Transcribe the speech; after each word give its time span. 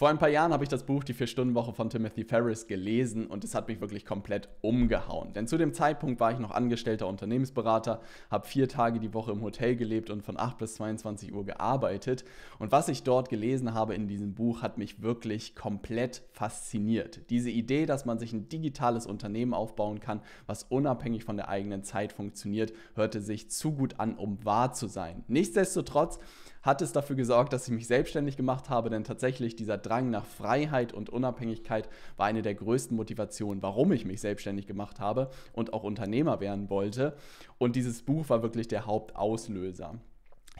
Vor 0.00 0.08
ein 0.08 0.16
paar 0.16 0.30
Jahren 0.30 0.54
habe 0.54 0.64
ich 0.64 0.70
das 0.70 0.84
Buch 0.84 1.04
Die 1.04 1.12
Vier-Stunden-Woche 1.12 1.74
von 1.74 1.90
Timothy 1.90 2.24
Ferris 2.24 2.66
gelesen 2.66 3.26
und 3.26 3.44
es 3.44 3.54
hat 3.54 3.68
mich 3.68 3.82
wirklich 3.82 4.06
komplett 4.06 4.48
umgehauen. 4.62 5.34
Denn 5.34 5.46
zu 5.46 5.58
dem 5.58 5.74
Zeitpunkt 5.74 6.20
war 6.20 6.32
ich 6.32 6.38
noch 6.38 6.52
angestellter 6.52 7.06
Unternehmensberater, 7.06 8.00
habe 8.30 8.46
vier 8.46 8.66
Tage 8.66 8.98
die 8.98 9.12
Woche 9.12 9.32
im 9.32 9.42
Hotel 9.42 9.76
gelebt 9.76 10.08
und 10.08 10.22
von 10.22 10.38
8 10.38 10.56
bis 10.56 10.76
22 10.76 11.34
Uhr 11.34 11.44
gearbeitet. 11.44 12.24
Und 12.58 12.72
was 12.72 12.88
ich 12.88 13.02
dort 13.02 13.28
gelesen 13.28 13.74
habe 13.74 13.94
in 13.94 14.08
diesem 14.08 14.32
Buch, 14.32 14.62
hat 14.62 14.78
mich 14.78 15.02
wirklich 15.02 15.54
komplett 15.54 16.22
fasziniert. 16.32 17.20
Diese 17.28 17.50
Idee, 17.50 17.84
dass 17.84 18.06
man 18.06 18.18
sich 18.18 18.32
ein 18.32 18.48
digitales 18.48 19.04
Unternehmen 19.04 19.52
aufbauen 19.52 20.00
kann, 20.00 20.22
was 20.46 20.62
unabhängig 20.62 21.24
von 21.24 21.36
der 21.36 21.50
eigenen 21.50 21.84
Zeit 21.84 22.14
funktioniert, 22.14 22.72
hörte 22.94 23.20
sich 23.20 23.50
zu 23.50 23.72
gut 23.72 24.00
an, 24.00 24.16
um 24.16 24.42
wahr 24.46 24.72
zu 24.72 24.86
sein. 24.86 25.24
Nichtsdestotrotz 25.28 26.20
hat 26.62 26.82
es 26.82 26.92
dafür 26.92 27.16
gesorgt, 27.16 27.52
dass 27.52 27.66
ich 27.66 27.74
mich 27.74 27.86
selbstständig 27.86 28.36
gemacht 28.36 28.68
habe, 28.68 28.90
denn 28.90 29.04
tatsächlich 29.04 29.56
dieser 29.56 29.78
Drang 29.78 30.10
nach 30.10 30.26
Freiheit 30.26 30.92
und 30.92 31.10
Unabhängigkeit 31.10 31.88
war 32.16 32.26
eine 32.26 32.42
der 32.42 32.54
größten 32.54 32.96
Motivationen, 32.96 33.62
warum 33.62 33.92
ich 33.92 34.04
mich 34.04 34.20
selbstständig 34.20 34.66
gemacht 34.66 35.00
habe 35.00 35.30
und 35.52 35.72
auch 35.72 35.84
Unternehmer 35.84 36.40
werden 36.40 36.68
wollte. 36.70 37.16
Und 37.58 37.76
dieses 37.76 38.02
Buch 38.02 38.28
war 38.28 38.42
wirklich 38.42 38.68
der 38.68 38.86
Hauptauslöser. 38.86 39.98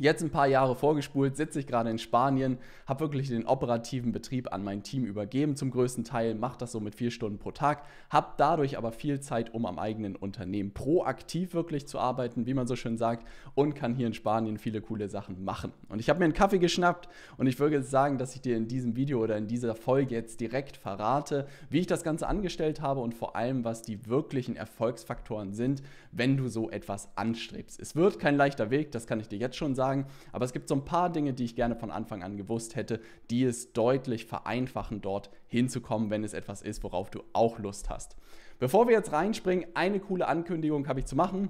Jetzt 0.01 0.23
ein 0.23 0.31
paar 0.31 0.47
Jahre 0.47 0.77
vorgespult, 0.77 1.37
sitze 1.37 1.61
ich 1.61 1.67
gerade 1.67 1.91
in 1.91 1.99
Spanien, 1.99 2.57
habe 2.87 3.01
wirklich 3.01 3.29
den 3.29 3.45
operativen 3.45 4.13
Betrieb 4.13 4.51
an 4.51 4.65
mein 4.65 4.83
Team 4.83 5.05
übergeben 5.05 5.57
zum 5.57 5.71
größten 5.71 6.05
Teil, 6.05 6.35
mache 6.35 6.57
das 6.57 6.73
so 6.73 6.81
mit 6.81 6.95
vier 6.95 7.11
Stunden 7.11 7.39
pro 7.39 7.51
Tag, 7.51 7.83
habe 8.09 8.29
dadurch 8.39 8.79
aber 8.79 8.93
viel 8.93 9.21
Zeit, 9.21 9.53
um 9.53 9.67
am 9.67 9.79
eigenen 9.79 10.17
Unternehmen 10.17 10.73
proaktiv 10.73 11.53
wirklich 11.53 11.87
zu 11.87 11.99
arbeiten, 11.99 12.47
wie 12.47 12.55
man 12.55 12.67
so 12.67 12.77
schön 12.77 12.97
sagt, 12.97 13.27
und 13.55 13.75
kann 13.75 13.95
hier 13.95 14.07
in 14.07 14.15
Spanien 14.15 14.57
viele 14.57 14.81
coole 14.81 15.11
Sachen 15.11 15.45
machen. 15.45 15.71
Und 15.91 15.99
ich 15.99 16.09
habe 16.09 16.19
mir 16.19 16.25
einen 16.25 16.33
Kaffee 16.33 16.61
geschnappt 16.61 17.11
und 17.37 17.47
ich 17.47 17.61
würde 17.61 17.83
sagen, 17.83 18.17
dass 18.17 18.35
ich 18.35 18.41
dir 18.41 18.57
in 18.57 18.69
diesem 18.69 18.97
Video 18.97 19.23
oder 19.23 19.37
in 19.37 19.49
dieser 19.49 19.75
Folge 19.75 20.15
jetzt 20.15 20.41
direkt 20.41 20.79
verrate, 20.79 21.47
wie 21.69 21.81
ich 21.81 21.87
das 21.87 22.05
Ganze 22.05 22.27
angestellt 22.27 22.81
habe 22.81 23.01
und 23.01 23.15
vor 23.15 23.37
allem, 23.37 23.65
was 23.65 23.83
die 23.83 24.07
wirklichen 24.07 24.57
Erfolgsfaktoren 24.57 25.53
sind, 25.53 25.83
wenn 26.13 26.37
du 26.37 26.49
so 26.49 26.71
etwas 26.71 27.09
anstrebst. 27.17 27.81
Es 27.81 27.95
wird 27.95 28.19
kein 28.19 28.37
leichter 28.37 28.71
Weg, 28.71 28.93
das 28.93 29.07
kann 29.07 29.21
ich 29.21 29.29
dir 29.29 29.39
jetzt 29.39 29.57
schon 29.57 29.75
sagen. 29.75 30.07
Aber 30.33 30.45
es 30.45 30.53
gibt 30.53 30.69
so 30.69 30.75
ein 30.75 30.85
paar 30.85 31.11
Dinge, 31.11 31.33
die 31.33 31.45
ich 31.45 31.57
gerne 31.57 31.77
von 31.77 31.91
Anfang 31.91 32.23
an 32.23 32.37
gewusst 32.37 32.77
hätte, 32.77 33.01
die 33.31 33.45
es 33.45 33.73
deutlich 33.73 34.27
vereinfachen, 34.27 35.01
dort 35.01 35.31
hinzukommen, 35.47 36.11
wenn 36.11 36.25
es 36.25 36.35
etwas 36.35 36.63
ist, 36.63 36.83
worauf 36.83 37.11
du 37.11 37.23
auch 37.33 37.59
Lust 37.59 37.91
hast. 37.91 38.17
Bevor 38.59 38.89
wir 38.89 38.95
jetzt 38.95 39.13
reinspringen, 39.13 39.67
eine 39.75 40.01
coole 40.01 40.29
Ankündigung 40.29 40.87
habe 40.89 41.01
ich 41.01 41.07
zu 41.07 41.17
machen. 41.17 41.49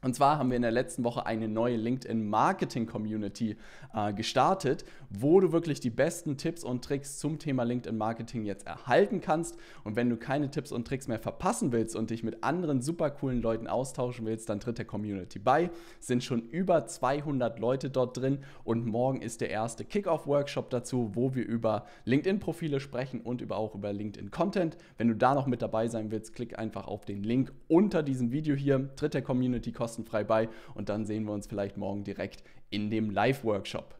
Und 0.00 0.14
zwar 0.14 0.38
haben 0.38 0.50
wir 0.50 0.56
in 0.56 0.62
der 0.62 0.70
letzten 0.70 1.02
Woche 1.02 1.26
eine 1.26 1.48
neue 1.48 1.76
LinkedIn 1.76 2.28
Marketing 2.28 2.86
Community 2.86 3.56
äh, 3.92 4.12
gestartet, 4.12 4.84
wo 5.10 5.40
du 5.40 5.50
wirklich 5.50 5.80
die 5.80 5.90
besten 5.90 6.36
Tipps 6.36 6.62
und 6.62 6.84
Tricks 6.84 7.18
zum 7.18 7.40
Thema 7.40 7.64
LinkedIn 7.64 7.98
Marketing 7.98 8.44
jetzt 8.44 8.64
erhalten 8.64 9.20
kannst. 9.20 9.56
Und 9.82 9.96
wenn 9.96 10.08
du 10.08 10.16
keine 10.16 10.50
Tipps 10.50 10.70
und 10.70 10.86
Tricks 10.86 11.08
mehr 11.08 11.18
verpassen 11.18 11.72
willst 11.72 11.96
und 11.96 12.10
dich 12.10 12.22
mit 12.22 12.44
anderen 12.44 12.80
super 12.80 13.10
coolen 13.10 13.42
Leuten 13.42 13.66
austauschen 13.66 14.24
willst, 14.24 14.48
dann 14.48 14.60
tritt 14.60 14.78
der 14.78 14.84
Community 14.84 15.40
bei. 15.40 15.70
Es 16.00 16.06
sind 16.06 16.22
schon 16.22 16.42
über 16.42 16.86
200 16.86 17.58
Leute 17.58 17.90
dort 17.90 18.16
drin 18.16 18.38
und 18.62 18.86
morgen 18.86 19.20
ist 19.20 19.40
der 19.40 19.50
erste 19.50 19.84
Kickoff-Workshop 19.84 20.70
dazu, 20.70 21.10
wo 21.14 21.34
wir 21.34 21.44
über 21.44 21.86
LinkedIn-Profile 22.04 22.78
sprechen 22.78 23.20
und 23.20 23.40
über 23.40 23.56
auch 23.56 23.74
über 23.74 23.92
LinkedIn-Content. 23.92 24.76
Wenn 24.96 25.08
du 25.08 25.16
da 25.16 25.34
noch 25.34 25.46
mit 25.46 25.60
dabei 25.60 25.88
sein 25.88 26.12
willst, 26.12 26.34
klick 26.36 26.56
einfach 26.56 26.86
auf 26.86 27.04
den 27.04 27.24
Link 27.24 27.52
unter 27.66 28.04
diesem 28.04 28.30
Video 28.30 28.54
hier, 28.54 28.94
tritt 28.94 29.14
der 29.14 29.22
Community 29.22 29.72
kostenlos 29.72 29.87
kostenfrei 29.88 30.22
bei 30.22 30.48
und 30.74 30.90
dann 30.90 31.06
sehen 31.06 31.24
wir 31.24 31.32
uns 31.32 31.46
vielleicht 31.46 31.78
morgen 31.78 32.04
direkt 32.04 32.42
in 32.70 32.90
dem 32.90 33.10
Live-Workshop. 33.10 33.97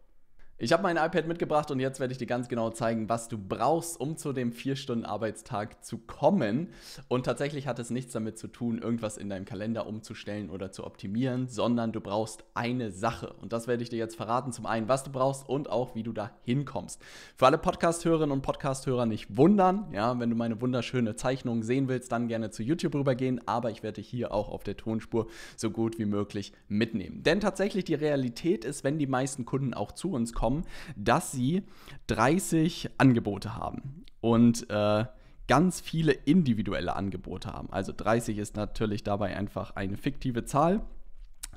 Ich 0.61 0.73
habe 0.73 0.83
mein 0.83 0.97
iPad 0.97 1.29
mitgebracht 1.29 1.71
und 1.71 1.79
jetzt 1.79 2.01
werde 2.01 2.11
ich 2.11 2.19
dir 2.19 2.27
ganz 2.27 2.49
genau 2.49 2.71
zeigen, 2.71 3.09
was 3.09 3.29
du 3.29 3.39
brauchst, 3.39 4.01
um 4.01 4.17
zu 4.17 4.33
dem 4.33 4.53
4-Stunden-Arbeitstag 4.53 5.85
zu 5.85 5.99
kommen. 5.99 6.71
Und 7.07 7.27
tatsächlich 7.27 7.69
hat 7.69 7.79
es 7.79 7.91
nichts 7.91 8.13
damit 8.13 8.41
zu 8.41 8.49
tun, 8.49 8.79
irgendwas 8.79 9.19
in 9.19 9.31
deinem 9.31 9.45
Kalender 9.45 9.87
umzustellen 9.87 10.51
oder 10.51 10.73
zu 10.73 10.85
optimieren, 10.85 11.47
sondern 11.47 11.93
du 11.93 12.01
brauchst 12.01 12.43
eine 12.55 12.91
Sache. 12.91 13.35
Und 13.35 13.53
das 13.53 13.69
werde 13.69 13.85
ich 13.85 13.89
dir 13.89 14.01
jetzt 14.01 14.17
verraten. 14.17 14.51
Zum 14.51 14.67
einen, 14.67 14.89
was 14.89 15.05
du 15.05 15.13
brauchst 15.13 15.49
und 15.49 15.71
auch, 15.71 15.95
wie 15.95 16.03
du 16.03 16.13
da 16.13 16.33
hinkommst. 16.43 17.01
Für 17.37 17.47
alle 17.47 17.59
Podcast-Hörerinnen 17.59 18.33
und 18.33 18.43
Podcast-Hörer 18.43 19.07
nicht 19.07 19.37
wundern. 19.37 19.87
Ja, 19.93 20.19
wenn 20.19 20.29
du 20.29 20.35
meine 20.35 20.61
wunderschöne 20.61 21.15
Zeichnung 21.15 21.63
sehen 21.63 21.87
willst, 21.87 22.11
dann 22.11 22.27
gerne 22.27 22.51
zu 22.51 22.65
YouTube 22.65 22.97
rübergehen. 22.97 23.47
Aber 23.47 23.71
ich 23.71 23.85
werde 23.85 24.01
dich 24.01 24.09
hier 24.09 24.35
auch 24.35 24.49
auf 24.49 24.65
der 24.65 24.77
Tonspur 24.77 25.29
so 25.57 25.71
gut 25.71 26.01
wie 26.01 26.07
möglich 26.07 26.53
mitnehmen. 26.67 27.23
Denn 27.23 27.39
tatsächlich 27.39 27.85
die 27.85 27.95
Realität 27.95 28.65
ist, 28.65 28.83
wenn 28.83 28.99
die 28.99 29.07
meisten 29.07 29.45
Kunden 29.45 29.73
auch 29.73 29.93
zu 29.93 30.11
uns 30.11 30.33
kommen, 30.33 30.48
bekommen, 30.49 30.65
dass 30.97 31.33
sie 31.33 31.63
30 32.09 32.91
Angebote 32.99 33.57
haben 33.57 34.05
und 34.21 34.69
äh, 34.71 35.05
ganz 35.47 35.81
viele 35.81 36.13
individuelle 36.13 36.97
Angebote 36.97 37.53
haben. 37.53 37.71
Also 37.71 37.93
30 37.97 38.39
ist 38.39 38.57
natürlich 38.57 39.03
dabei 39.03 39.37
einfach 39.37 39.77
eine 39.77 39.97
fiktive 39.97 40.45
Zahl, 40.45 40.83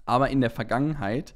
aber 0.05 0.29
in 0.29 0.41
der 0.41 0.49
Vergangenheit 0.49 1.33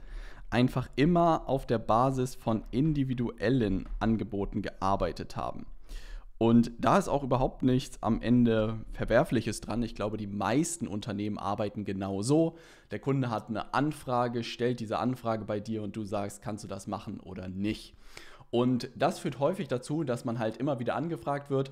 einfach 0.50 0.88
immer 0.96 1.50
auf 1.50 1.66
der 1.66 1.80
Basis 1.80 2.36
von 2.36 2.64
individuellen 2.72 3.90
Angeboten 4.00 4.62
gearbeitet 4.62 5.36
haben. 5.36 5.66
Und 6.46 6.74
da 6.78 7.00
ist 7.00 7.08
auch 7.08 7.24
überhaupt 7.24 7.64
nichts 7.64 7.98
am 8.04 8.22
Ende 8.22 8.80
Verwerfliches 8.94 9.62
dran. 9.62 9.82
Ich 9.82 9.96
glaube, 9.96 10.16
die 10.16 10.28
meisten 10.28 10.88
Unternehmen 10.88 11.40
arbeiten 11.40 11.86
genau 11.86 12.22
so. 12.22 12.56
Der 12.92 13.00
Kunde 13.00 13.32
hat 13.32 13.50
eine 13.50 13.74
Anfrage, 13.74 14.44
stellt 14.44 14.80
diese 14.80 15.00
Anfrage 15.00 15.46
bei 15.46 15.60
dir 15.60 15.82
und 15.82 15.96
du 15.96 16.04
sagst, 16.04 16.44
kannst 16.44 16.64
du 16.64 16.68
das 16.68 16.86
machen 16.86 17.20
oder 17.20 17.48
nicht. 17.48 17.96
Und 18.52 18.92
das 18.96 19.18
führt 19.18 19.40
häufig 19.40 19.70
dazu, 19.70 20.04
dass 20.04 20.24
man 20.24 20.38
halt 20.38 20.58
immer 20.58 20.78
wieder 20.78 20.96
angefragt 20.96 21.50
wird 21.50 21.72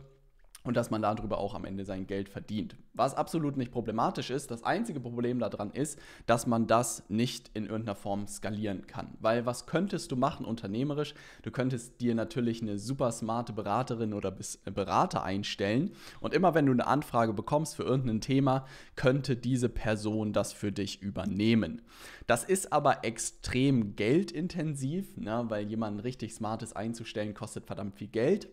und 0.64 0.78
dass 0.78 0.92
man 0.92 1.02
darüber 1.02 1.38
auch 1.38 1.56
am 1.56 1.66
Ende 1.66 1.86
sein 1.86 2.08
Geld 2.08 2.30
verdient. 2.30 2.76
Was 2.94 3.16
absolut 3.16 3.58
nicht 3.58 3.72
problematisch 3.72 4.30
ist, 4.30 4.50
das 4.52 4.64
einzige 4.64 5.00
Problem 5.00 5.40
daran 5.40 5.72
ist, 5.72 6.00
dass 6.26 6.48
man 6.48 6.68
das 6.68 7.04
nicht 7.10 7.52
in 7.54 7.66
irgendeiner 7.66 7.96
Form 7.96 8.28
skalieren 8.28 8.88
kann. 8.88 9.18
Weil 9.20 9.46
was 9.46 9.66
könntest 9.66 10.12
du 10.12 10.16
machen 10.16 10.46
unternehmerisch? 10.46 11.14
Du 11.42 11.52
könntest 11.52 12.00
dir 12.00 12.16
natürlich 12.16 12.62
eine 12.62 12.80
super 12.80 13.12
smarte 13.12 13.52
Beraterin 13.52 14.14
oder 14.14 14.36
äh, 14.66 14.72
Berater 14.72 15.24
einstellen 15.24 15.92
und 16.22 16.34
immer 16.34 16.54
wenn 16.54 16.66
du 16.66 16.72
eine 16.72 16.88
Anfrage 16.88 17.34
bekommst 17.34 17.76
für 17.76 17.84
irgendein 17.84 18.22
Thema, 18.22 18.66
könnte 18.96 19.36
diese 19.36 19.70
Person 19.70 20.34
das 20.34 20.54
für 20.54 20.72
dich 20.72 21.02
übernehmen. 21.02 21.82
Das 22.28 22.44
ist 22.44 22.72
aber 22.72 23.04
extrem 23.04 23.96
geldintensiv, 23.96 25.18
ne, 25.18 25.44
weil 25.50 25.68
jemanden 25.68 26.00
richtig 26.00 26.34
Smartes 26.34 26.74
einzustellen 26.74 27.34
kostet 27.34 27.66
verdammt 27.66 27.96
viel 27.96 28.08
Geld. 28.08 28.50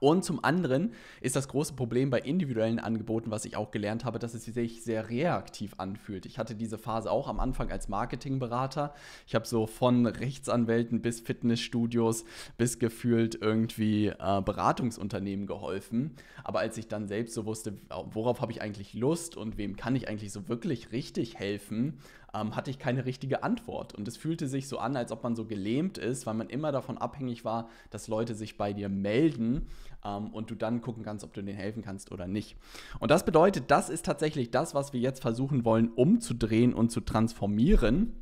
Und 0.00 0.24
zum 0.24 0.42
anderen 0.44 0.92
ist 1.20 1.36
das 1.36 1.48
große 1.48 1.74
Problem 1.74 2.10
bei 2.10 2.20
individuellen 2.20 2.78
Angeboten, 2.78 3.30
was 3.30 3.44
ich 3.44 3.56
auch 3.56 3.70
gelernt 3.70 4.04
habe, 4.04 4.18
dass 4.18 4.34
es 4.34 4.44
sich 4.44 4.82
sehr 4.82 5.08
reaktiv 5.08 5.74
anfühlt. 5.78 6.26
Ich 6.26 6.38
hatte 6.38 6.54
diese 6.54 6.78
Phase 6.78 7.10
auch 7.10 7.28
am 7.28 7.40
Anfang 7.40 7.70
als 7.70 7.88
Marketingberater. 7.88 8.94
Ich 9.26 9.34
habe 9.34 9.46
so 9.46 9.66
von 9.66 10.06
Rechtsanwälten 10.06 11.00
bis 11.00 11.20
Fitnessstudios 11.20 12.24
bis 12.56 12.78
gefühlt 12.78 13.38
irgendwie 13.40 14.08
äh, 14.08 14.42
Beratungsunternehmen 14.42 15.46
geholfen. 15.46 16.14
Aber 16.42 16.60
als 16.60 16.76
ich 16.76 16.88
dann 16.88 17.08
selbst 17.08 17.34
so 17.34 17.46
wusste, 17.46 17.76
worauf 18.10 18.40
habe 18.40 18.52
ich 18.52 18.62
eigentlich 18.62 18.94
Lust 18.94 19.36
und 19.36 19.58
wem 19.58 19.76
kann 19.76 19.96
ich 19.96 20.08
eigentlich 20.08 20.32
so 20.32 20.48
wirklich 20.48 20.92
richtig 20.92 21.38
helfen, 21.38 21.98
ähm, 22.34 22.56
hatte 22.56 22.70
ich 22.70 22.78
keine 22.78 23.04
richtige 23.04 23.42
Antwort. 23.42 23.94
Und 23.94 24.08
es 24.08 24.16
fühlte 24.16 24.48
sich 24.48 24.68
so 24.68 24.78
an, 24.78 24.96
als 24.96 25.12
ob 25.12 25.22
man 25.22 25.36
so 25.36 25.44
gelähmt 25.44 25.98
ist, 25.98 26.26
weil 26.26 26.34
man 26.34 26.48
immer 26.48 26.72
davon 26.72 26.98
abhängig 26.98 27.44
war, 27.44 27.68
dass 27.90 28.08
Leute 28.08 28.34
sich 28.34 28.56
bei 28.56 28.72
dir 28.72 28.88
melden 28.88 29.68
ähm, 30.04 30.32
und 30.32 30.50
du 30.50 30.54
dann 30.54 30.80
gucken 30.80 31.04
kannst, 31.04 31.24
ob 31.24 31.32
du 31.32 31.42
denen 31.42 31.56
helfen 31.56 31.82
kannst 31.82 32.10
oder 32.12 32.26
nicht. 32.26 32.56
Und 32.98 33.10
das 33.10 33.24
bedeutet, 33.24 33.70
das 33.70 33.88
ist 33.88 34.04
tatsächlich 34.04 34.50
das, 34.50 34.74
was 34.74 34.92
wir 34.92 35.00
jetzt 35.00 35.22
versuchen 35.22 35.64
wollen, 35.64 35.88
umzudrehen 35.88 36.74
und 36.74 36.90
zu 36.90 37.00
transformieren. 37.00 38.20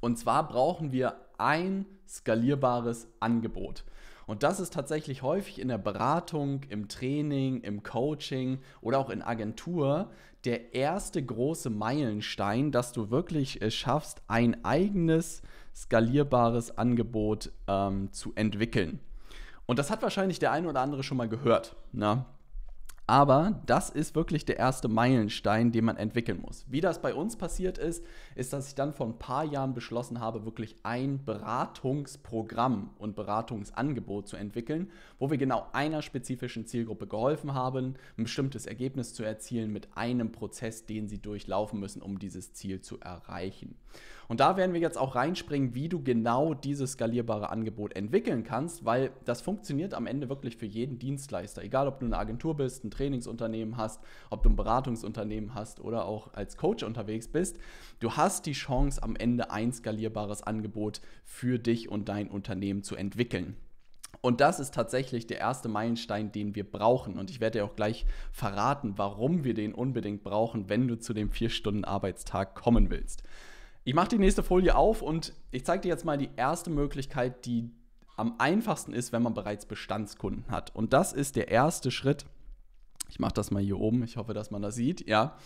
Und 0.00 0.18
zwar 0.18 0.48
brauchen 0.48 0.90
wir 0.90 1.14
ein 1.38 1.86
skalierbares 2.08 3.08
Angebot. 3.20 3.84
Und 4.26 4.42
das 4.42 4.60
ist 4.60 4.72
tatsächlich 4.72 5.22
häufig 5.22 5.60
in 5.60 5.68
der 5.68 5.78
Beratung, 5.78 6.62
im 6.68 6.88
Training, 6.88 7.60
im 7.60 7.82
Coaching 7.82 8.60
oder 8.80 8.98
auch 8.98 9.10
in 9.10 9.20
Agentur 9.20 10.10
der 10.44 10.74
erste 10.74 11.24
große 11.24 11.70
Meilenstein, 11.70 12.72
dass 12.72 12.92
du 12.92 13.10
wirklich 13.10 13.62
es 13.62 13.74
schaffst, 13.74 14.22
ein 14.26 14.64
eigenes 14.64 15.42
skalierbares 15.74 16.76
Angebot 16.76 17.52
ähm, 17.68 18.12
zu 18.12 18.32
entwickeln. 18.34 19.00
Und 19.66 19.78
das 19.78 19.90
hat 19.90 20.02
wahrscheinlich 20.02 20.38
der 20.38 20.52
eine 20.52 20.68
oder 20.68 20.80
andere 20.80 21.02
schon 21.02 21.16
mal 21.16 21.28
gehört. 21.28 21.76
Ne? 21.92 22.24
Aber 23.12 23.60
das 23.66 23.90
ist 23.90 24.14
wirklich 24.14 24.46
der 24.46 24.56
erste 24.56 24.88
Meilenstein, 24.88 25.70
den 25.70 25.84
man 25.84 25.98
entwickeln 25.98 26.40
muss. 26.40 26.64
Wie 26.70 26.80
das 26.80 27.02
bei 27.02 27.14
uns 27.14 27.36
passiert 27.36 27.76
ist, 27.76 28.02
ist, 28.36 28.54
dass 28.54 28.68
ich 28.68 28.74
dann 28.74 28.94
vor 28.94 29.06
ein 29.06 29.18
paar 29.18 29.44
Jahren 29.44 29.74
beschlossen 29.74 30.18
habe, 30.18 30.46
wirklich 30.46 30.76
ein 30.82 31.22
Beratungsprogramm 31.22 32.88
und 32.96 33.14
Beratungsangebot 33.14 34.28
zu 34.28 34.38
entwickeln, 34.38 34.90
wo 35.18 35.30
wir 35.30 35.36
genau 35.36 35.66
einer 35.74 36.00
spezifischen 36.00 36.64
Zielgruppe 36.64 37.06
geholfen 37.06 37.52
haben, 37.52 37.96
ein 38.16 38.24
bestimmtes 38.24 38.64
Ergebnis 38.64 39.12
zu 39.12 39.24
erzielen 39.24 39.74
mit 39.74 39.94
einem 39.94 40.32
Prozess, 40.32 40.86
den 40.86 41.06
sie 41.06 41.18
durchlaufen 41.18 41.78
müssen, 41.78 42.00
um 42.00 42.18
dieses 42.18 42.54
Ziel 42.54 42.80
zu 42.80 42.98
erreichen. 42.98 43.76
Und 44.28 44.40
da 44.40 44.56
werden 44.56 44.72
wir 44.72 44.80
jetzt 44.80 44.96
auch 44.96 45.14
reinspringen, 45.14 45.74
wie 45.74 45.90
du 45.90 46.02
genau 46.02 46.54
dieses 46.54 46.92
skalierbare 46.92 47.50
Angebot 47.50 47.94
entwickeln 47.94 48.44
kannst, 48.44 48.84
weil 48.86 49.10
das 49.26 49.42
funktioniert 49.42 49.92
am 49.92 50.06
Ende 50.06 50.30
wirklich 50.30 50.56
für 50.56 50.64
jeden 50.64 50.98
Dienstleister. 50.98 51.62
Egal, 51.62 51.86
ob 51.86 52.00
du 52.00 52.06
eine 52.06 52.16
Agentur 52.16 52.56
bist, 52.56 52.82
ein 52.82 52.90
Trainingsunternehmen 53.02 53.76
hast, 53.76 54.00
ob 54.30 54.42
du 54.42 54.50
ein 54.50 54.56
Beratungsunternehmen 54.56 55.54
hast 55.54 55.80
oder 55.80 56.04
auch 56.04 56.34
als 56.34 56.56
Coach 56.56 56.84
unterwegs 56.84 57.28
bist. 57.28 57.58
Du 57.98 58.12
hast 58.12 58.46
die 58.46 58.52
Chance, 58.52 59.02
am 59.02 59.16
Ende 59.16 59.50
ein 59.50 59.72
skalierbares 59.72 60.42
Angebot 60.42 61.00
für 61.24 61.58
dich 61.58 61.88
und 61.88 62.08
dein 62.08 62.28
Unternehmen 62.28 62.82
zu 62.82 62.94
entwickeln. 62.94 63.56
Und 64.20 64.40
das 64.40 64.60
ist 64.60 64.72
tatsächlich 64.72 65.26
der 65.26 65.38
erste 65.38 65.68
Meilenstein, 65.68 66.30
den 66.30 66.54
wir 66.54 66.70
brauchen. 66.70 67.18
Und 67.18 67.28
ich 67.30 67.40
werde 67.40 67.58
dir 67.58 67.64
auch 67.64 67.74
gleich 67.74 68.06
verraten, 68.30 68.94
warum 68.96 69.42
wir 69.42 69.54
den 69.54 69.74
unbedingt 69.74 70.22
brauchen, 70.22 70.68
wenn 70.68 70.86
du 70.86 70.96
zu 70.96 71.12
dem 71.12 71.30
4-Stunden-Arbeitstag 71.30 72.54
kommen 72.54 72.88
willst. 72.90 73.24
Ich 73.82 73.94
mache 73.94 74.10
die 74.10 74.18
nächste 74.18 74.44
Folie 74.44 74.76
auf 74.76 75.02
und 75.02 75.32
ich 75.50 75.64
zeige 75.64 75.82
dir 75.82 75.88
jetzt 75.88 76.04
mal 76.04 76.18
die 76.18 76.30
erste 76.36 76.70
Möglichkeit, 76.70 77.46
die 77.46 77.72
am 78.16 78.36
einfachsten 78.38 78.92
ist, 78.92 79.12
wenn 79.12 79.22
man 79.22 79.34
bereits 79.34 79.66
Bestandskunden 79.66 80.44
hat. 80.48 80.72
Und 80.76 80.92
das 80.92 81.12
ist 81.12 81.34
der 81.34 81.48
erste 81.48 81.90
Schritt. 81.90 82.26
Ich 83.12 83.18
mache 83.18 83.34
das 83.34 83.50
mal 83.50 83.62
hier 83.62 83.78
oben, 83.78 84.02
ich 84.04 84.16
hoffe, 84.16 84.32
dass 84.32 84.50
man 84.50 84.62
das 84.62 84.74
sieht, 84.74 85.06
ja. 85.06 85.36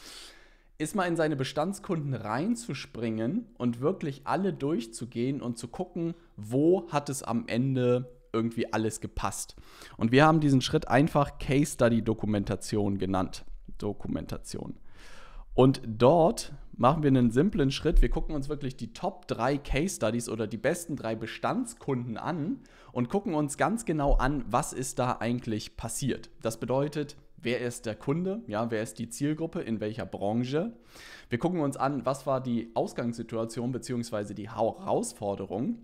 Ist 0.78 0.94
mal 0.94 1.06
in 1.06 1.16
seine 1.16 1.34
Bestandskunden 1.34 2.14
reinzuspringen 2.14 3.48
und 3.58 3.80
wirklich 3.80 4.20
alle 4.22 4.52
durchzugehen 4.52 5.42
und 5.42 5.58
zu 5.58 5.66
gucken, 5.66 6.14
wo 6.36 6.88
hat 6.90 7.08
es 7.08 7.24
am 7.24 7.48
Ende 7.48 8.08
irgendwie 8.32 8.72
alles 8.72 9.00
gepasst. 9.00 9.56
Und 9.96 10.12
wir 10.12 10.24
haben 10.24 10.38
diesen 10.38 10.60
Schritt 10.60 10.86
einfach 10.86 11.40
Case 11.40 11.72
Study 11.72 12.02
Dokumentation 12.02 12.98
genannt. 12.98 13.44
Dokumentation. 13.78 14.76
Und 15.54 15.80
dort 15.84 16.52
machen 16.76 17.02
wir 17.02 17.08
einen 17.08 17.32
simplen 17.32 17.72
Schritt. 17.72 18.00
Wir 18.00 18.10
gucken 18.10 18.36
uns 18.36 18.48
wirklich 18.48 18.76
die 18.76 18.92
Top 18.92 19.26
3 19.26 19.58
Case 19.58 19.96
Studies 19.96 20.28
oder 20.28 20.46
die 20.46 20.56
besten 20.56 20.94
drei 20.94 21.16
Bestandskunden 21.16 22.16
an 22.16 22.60
und 22.92 23.08
gucken 23.08 23.34
uns 23.34 23.56
ganz 23.56 23.86
genau 23.86 24.14
an, 24.14 24.44
was 24.46 24.72
ist 24.72 25.00
da 25.00 25.16
eigentlich 25.18 25.76
passiert. 25.76 26.30
Das 26.42 26.60
bedeutet, 26.60 27.16
wer 27.36 27.60
ist 27.60 27.86
der 27.86 27.94
Kunde, 27.94 28.42
ja, 28.46 28.70
wer 28.70 28.82
ist 28.82 28.98
die 28.98 29.08
Zielgruppe, 29.08 29.60
in 29.60 29.80
welcher 29.80 30.06
Branche. 30.06 30.72
Wir 31.28 31.38
gucken 31.38 31.60
uns 31.60 31.76
an, 31.76 32.04
was 32.06 32.26
war 32.26 32.42
die 32.42 32.70
Ausgangssituation 32.74 33.72
bzw. 33.72 34.34
die 34.34 34.50
Herausforderung 34.50 35.78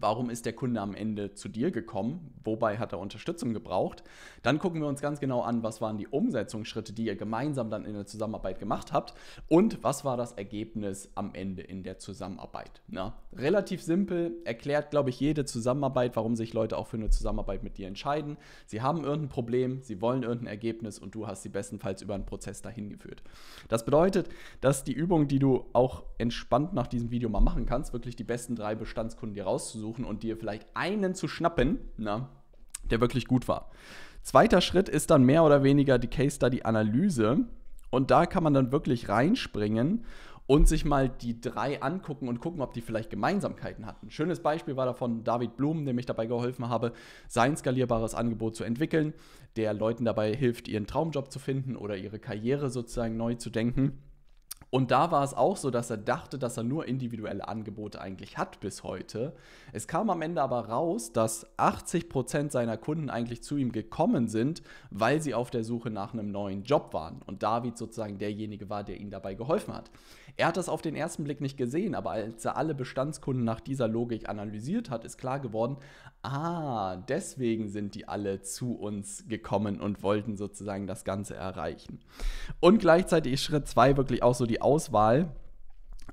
Warum 0.00 0.28
ist 0.28 0.44
der 0.44 0.52
Kunde 0.52 0.80
am 0.80 0.94
Ende 0.94 1.34
zu 1.34 1.48
dir 1.48 1.70
gekommen? 1.70 2.34
Wobei 2.42 2.78
hat 2.78 2.92
er 2.92 2.98
Unterstützung 2.98 3.54
gebraucht? 3.54 4.02
Dann 4.42 4.58
gucken 4.58 4.80
wir 4.80 4.88
uns 4.88 5.00
ganz 5.00 5.20
genau 5.20 5.42
an, 5.42 5.62
was 5.62 5.80
waren 5.80 5.98
die 5.98 6.08
Umsetzungsschritte, 6.08 6.92
die 6.92 7.06
ihr 7.06 7.16
gemeinsam 7.16 7.70
dann 7.70 7.84
in 7.84 7.94
der 7.94 8.04
Zusammenarbeit 8.04 8.58
gemacht 8.58 8.92
habt 8.92 9.14
und 9.48 9.82
was 9.82 10.04
war 10.04 10.16
das 10.16 10.32
Ergebnis 10.32 11.10
am 11.14 11.32
Ende 11.34 11.62
in 11.62 11.84
der 11.84 11.98
Zusammenarbeit. 11.98 12.82
Na, 12.88 13.14
relativ 13.32 13.82
simpel, 13.82 14.34
erklärt, 14.44 14.90
glaube 14.90 15.10
ich, 15.10 15.20
jede 15.20 15.44
Zusammenarbeit, 15.44 16.16
warum 16.16 16.34
sich 16.34 16.52
Leute 16.52 16.76
auch 16.76 16.88
für 16.88 16.96
eine 16.96 17.10
Zusammenarbeit 17.10 17.62
mit 17.62 17.78
dir 17.78 17.86
entscheiden. 17.86 18.36
Sie 18.66 18.82
haben 18.82 19.04
irgendein 19.04 19.28
Problem, 19.28 19.80
sie 19.82 20.00
wollen 20.00 20.24
irgendein 20.24 20.48
Ergebnis 20.48 20.98
und 20.98 21.14
du 21.14 21.28
hast 21.28 21.44
sie 21.44 21.48
bestenfalls 21.48 22.02
über 22.02 22.14
einen 22.14 22.26
Prozess 22.26 22.62
dahin 22.62 22.90
geführt. 22.90 23.22
Das 23.68 23.84
bedeutet, 23.84 24.28
dass 24.60 24.82
die 24.82 24.92
Übung, 24.92 25.28
die 25.28 25.38
du 25.38 25.66
auch 25.72 26.02
entspannt 26.18 26.74
nach 26.74 26.88
diesem 26.88 27.10
Video 27.10 27.28
mal 27.28 27.40
machen 27.40 27.64
kannst, 27.64 27.92
wirklich 27.92 28.16
die 28.16 28.24
besten 28.24 28.56
drei 28.56 28.74
Bestandskunden 28.74 29.34
dir 29.34 29.44
rauszusuchen, 29.44 29.83
rauszusuchen 29.84 30.04
und 30.04 30.22
dir 30.22 30.36
vielleicht 30.36 30.66
einen 30.74 31.14
zu 31.14 31.28
schnappen, 31.28 31.78
na, 31.96 32.30
der 32.90 33.00
wirklich 33.00 33.26
gut 33.26 33.48
war. 33.48 33.70
Zweiter 34.22 34.60
Schritt 34.60 34.88
ist 34.88 35.10
dann 35.10 35.24
mehr 35.24 35.44
oder 35.44 35.62
weniger 35.62 35.98
die 35.98 36.08
Case 36.08 36.36
Study 36.36 36.62
Analyse. 36.62 37.44
Und 37.90 38.10
da 38.10 38.26
kann 38.26 38.42
man 38.42 38.54
dann 38.54 38.72
wirklich 38.72 39.08
reinspringen 39.08 40.04
und 40.46 40.66
sich 40.66 40.84
mal 40.84 41.08
die 41.08 41.40
drei 41.40 41.80
angucken 41.80 42.28
und 42.28 42.40
gucken, 42.40 42.60
ob 42.60 42.74
die 42.74 42.80
vielleicht 42.80 43.10
Gemeinsamkeiten 43.10 43.86
hatten. 43.86 44.10
Schönes 44.10 44.40
Beispiel 44.40 44.76
war 44.76 44.84
davon 44.84 45.24
David 45.24 45.56
Blum, 45.56 45.86
dem 45.86 45.98
ich 45.98 46.06
dabei 46.06 46.26
geholfen 46.26 46.68
habe, 46.68 46.92
sein 47.28 47.56
skalierbares 47.56 48.14
Angebot 48.14 48.56
zu 48.56 48.64
entwickeln, 48.64 49.14
der 49.56 49.72
Leuten 49.72 50.04
dabei 50.04 50.34
hilft, 50.34 50.68
ihren 50.68 50.86
Traumjob 50.86 51.30
zu 51.30 51.38
finden 51.38 51.76
oder 51.76 51.96
ihre 51.96 52.18
Karriere 52.18 52.68
sozusagen 52.68 53.16
neu 53.16 53.34
zu 53.34 53.48
denken. 53.48 53.98
Und 54.74 54.90
da 54.90 55.12
war 55.12 55.22
es 55.22 55.34
auch 55.34 55.56
so, 55.56 55.70
dass 55.70 55.90
er 55.90 55.98
dachte, 55.98 56.36
dass 56.36 56.56
er 56.56 56.64
nur 56.64 56.88
individuelle 56.88 57.46
Angebote 57.46 58.00
eigentlich 58.00 58.38
hat 58.38 58.58
bis 58.58 58.82
heute. 58.82 59.32
Es 59.72 59.86
kam 59.86 60.10
am 60.10 60.20
Ende 60.20 60.42
aber 60.42 60.68
raus, 60.68 61.12
dass 61.12 61.46
80% 61.58 62.50
seiner 62.50 62.76
Kunden 62.76 63.08
eigentlich 63.08 63.44
zu 63.44 63.56
ihm 63.56 63.70
gekommen 63.70 64.26
sind, 64.26 64.62
weil 64.90 65.22
sie 65.22 65.32
auf 65.32 65.52
der 65.52 65.62
Suche 65.62 65.90
nach 65.90 66.12
einem 66.12 66.32
neuen 66.32 66.64
Job 66.64 66.92
waren. 66.92 67.22
Und 67.24 67.44
David 67.44 67.78
sozusagen 67.78 68.18
derjenige 68.18 68.68
war, 68.68 68.82
der 68.82 68.98
ihnen 68.98 69.12
dabei 69.12 69.34
geholfen 69.34 69.72
hat. 69.72 69.92
Er 70.36 70.48
hat 70.48 70.56
das 70.56 70.68
auf 70.68 70.82
den 70.82 70.96
ersten 70.96 71.22
Blick 71.22 71.40
nicht 71.40 71.56
gesehen, 71.56 71.94
aber 71.94 72.10
als 72.10 72.44
er 72.44 72.56
alle 72.56 72.74
Bestandskunden 72.74 73.44
nach 73.44 73.60
dieser 73.60 73.86
Logik 73.86 74.28
analysiert 74.28 74.90
hat, 74.90 75.04
ist 75.04 75.16
klar 75.16 75.38
geworden, 75.38 75.76
ah, 76.22 76.96
deswegen 76.96 77.68
sind 77.68 77.94
die 77.94 78.08
alle 78.08 78.42
zu 78.42 78.74
uns 78.74 79.28
gekommen 79.28 79.80
und 79.80 80.02
wollten 80.02 80.36
sozusagen 80.36 80.88
das 80.88 81.04
Ganze 81.04 81.36
erreichen. 81.36 82.00
Und 82.58 82.78
gleichzeitig 82.78 83.34
ist 83.34 83.42
Schritt 83.42 83.68
2 83.68 83.96
wirklich 83.96 84.22
auch 84.24 84.34
so 84.34 84.46
die 84.46 84.60
Auswahl 84.60 85.30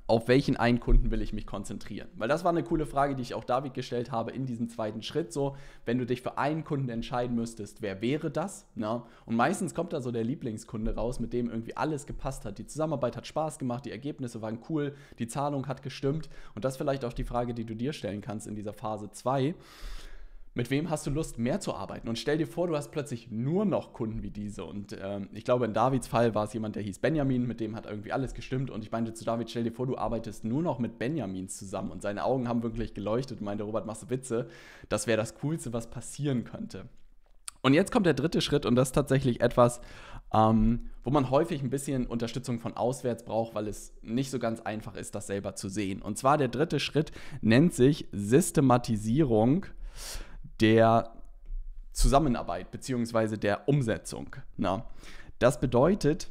auf 0.06 0.28
welchen 0.28 0.56
einen 0.56 0.80
Kunden 0.80 1.10
will 1.10 1.22
ich 1.22 1.32
mich 1.32 1.46
konzentrieren? 1.46 2.08
Weil 2.16 2.28
das 2.28 2.44
war 2.44 2.50
eine 2.50 2.62
coole 2.62 2.86
Frage, 2.86 3.14
die 3.14 3.22
ich 3.22 3.34
auch 3.34 3.44
David 3.44 3.72
gestellt 3.72 4.10
habe 4.10 4.30
in 4.32 4.46
diesem 4.46 4.68
zweiten 4.68 5.02
Schritt. 5.02 5.32
So, 5.32 5.56
wenn 5.86 5.98
du 5.98 6.04
dich 6.04 6.22
für 6.22 6.38
einen 6.38 6.64
Kunden 6.64 6.88
entscheiden 6.88 7.36
müsstest, 7.36 7.82
wer 7.82 8.02
wäre 8.02 8.30
das? 8.30 8.66
Na? 8.74 9.06
Und 9.26 9.36
meistens 9.36 9.74
kommt 9.74 9.92
da 9.92 10.00
so 10.00 10.10
der 10.10 10.24
Lieblingskunde 10.24 10.94
raus, 10.94 11.20
mit 11.20 11.32
dem 11.32 11.48
irgendwie 11.48 11.76
alles 11.76 12.06
gepasst 12.06 12.44
hat. 12.44 12.58
Die 12.58 12.66
Zusammenarbeit 12.66 13.16
hat 13.16 13.26
Spaß 13.26 13.58
gemacht, 13.58 13.84
die 13.86 13.90
Ergebnisse 13.90 14.42
waren 14.42 14.58
cool, 14.68 14.94
die 15.18 15.28
Zahlung 15.28 15.66
hat 15.66 15.82
gestimmt. 15.82 16.28
Und 16.54 16.64
das 16.64 16.74
ist 16.74 16.78
vielleicht 16.78 17.04
auch 17.04 17.12
die 17.12 17.24
Frage, 17.24 17.54
die 17.54 17.64
du 17.64 17.74
dir 17.74 17.92
stellen 17.92 18.20
kannst 18.20 18.46
in 18.46 18.54
dieser 18.54 18.72
Phase 18.72 19.10
2 19.10 19.54
mit 20.54 20.70
wem 20.70 20.90
hast 20.90 21.06
du 21.06 21.10
Lust, 21.10 21.38
mehr 21.38 21.60
zu 21.60 21.74
arbeiten? 21.74 22.08
Und 22.08 22.18
stell 22.18 22.36
dir 22.36 22.46
vor, 22.46 22.66
du 22.66 22.76
hast 22.76 22.90
plötzlich 22.90 23.30
nur 23.30 23.64
noch 23.64 23.92
Kunden 23.92 24.22
wie 24.22 24.30
diese. 24.30 24.64
Und 24.64 24.96
ähm, 25.02 25.28
ich 25.32 25.44
glaube, 25.44 25.64
in 25.64 25.72
Davids 25.72 26.08
Fall 26.08 26.34
war 26.34 26.44
es 26.44 26.52
jemand, 26.52 26.76
der 26.76 26.82
hieß 26.82 26.98
Benjamin, 26.98 27.46
mit 27.46 27.60
dem 27.60 27.74
hat 27.74 27.86
irgendwie 27.86 28.12
alles 28.12 28.34
gestimmt. 28.34 28.70
Und 28.70 28.84
ich 28.84 28.92
meinte 28.92 29.14
zu 29.14 29.24
David, 29.24 29.48
stell 29.48 29.64
dir 29.64 29.72
vor, 29.72 29.86
du 29.86 29.96
arbeitest 29.96 30.44
nur 30.44 30.62
noch 30.62 30.78
mit 30.78 30.98
Benjamins 30.98 31.56
zusammen. 31.56 31.90
Und 31.90 32.02
seine 32.02 32.24
Augen 32.24 32.48
haben 32.48 32.62
wirklich 32.62 32.92
geleuchtet 32.92 33.40
und 33.40 33.46
meinte, 33.46 33.64
Robert, 33.64 33.86
machst 33.86 34.02
du 34.02 34.10
Witze? 34.10 34.48
Das 34.90 35.06
wäre 35.06 35.16
das 35.16 35.34
Coolste, 35.36 35.72
was 35.72 35.88
passieren 35.88 36.44
könnte. 36.44 36.86
Und 37.62 37.74
jetzt 37.74 37.92
kommt 37.92 38.06
der 38.06 38.14
dritte 38.14 38.40
Schritt 38.40 38.66
und 38.66 38.74
das 38.74 38.88
ist 38.88 38.92
tatsächlich 38.92 39.40
etwas, 39.40 39.80
ähm, 40.34 40.90
wo 41.04 41.10
man 41.10 41.30
häufig 41.30 41.62
ein 41.62 41.70
bisschen 41.70 42.06
Unterstützung 42.06 42.58
von 42.58 42.76
auswärts 42.76 43.24
braucht, 43.24 43.54
weil 43.54 43.68
es 43.68 43.94
nicht 44.02 44.30
so 44.30 44.40
ganz 44.40 44.60
einfach 44.60 44.96
ist, 44.96 45.14
das 45.14 45.28
selber 45.28 45.54
zu 45.54 45.68
sehen. 45.68 46.02
Und 46.02 46.18
zwar 46.18 46.38
der 46.38 46.48
dritte 46.48 46.80
Schritt 46.80 47.12
nennt 47.40 47.72
sich 47.72 48.08
Systematisierung 48.10 49.66
der 50.60 51.12
Zusammenarbeit 51.92 52.70
bzw. 52.70 53.36
der 53.36 53.68
Umsetzung. 53.68 54.36
Na, 54.56 54.86
das 55.38 55.60
bedeutet, 55.60 56.28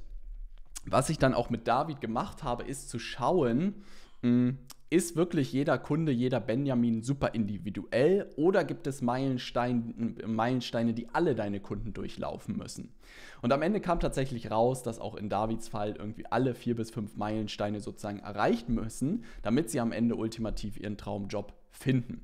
was 0.85 1.09
ich 1.09 1.19
dann 1.19 1.33
auch 1.33 1.49
mit 1.49 1.67
David 1.67 2.01
gemacht 2.01 2.43
habe, 2.43 2.63
ist 2.63 2.89
zu 2.89 2.97
schauen, 2.97 3.83
hm, 4.21 4.57
ist 4.91 5.15
wirklich 5.15 5.53
jeder 5.53 5.77
Kunde, 5.77 6.11
jeder 6.11 6.41
Benjamin 6.41 7.01
super 7.01 7.33
individuell 7.33 8.29
oder 8.35 8.65
gibt 8.65 8.87
es 8.87 9.01
Meilenstein, 9.01 10.17
Meilensteine, 10.25 10.93
die 10.93 11.07
alle 11.09 11.33
deine 11.33 11.61
Kunden 11.61 11.93
durchlaufen 11.93 12.57
müssen? 12.57 12.93
Und 13.41 13.53
am 13.53 13.61
Ende 13.61 13.79
kam 13.79 14.01
tatsächlich 14.01 14.51
raus, 14.51 14.83
dass 14.83 14.99
auch 14.99 15.15
in 15.15 15.29
Davids 15.29 15.69
Fall 15.69 15.95
irgendwie 15.97 16.25
alle 16.25 16.53
vier 16.53 16.75
bis 16.75 16.91
fünf 16.91 17.15
Meilensteine 17.15 17.79
sozusagen 17.79 18.19
erreicht 18.19 18.67
müssen, 18.67 19.23
damit 19.43 19.69
sie 19.69 19.79
am 19.79 19.93
Ende 19.93 20.15
ultimativ 20.15 20.77
ihren 20.77 20.97
Traumjob 20.97 21.53
finden. 21.71 22.23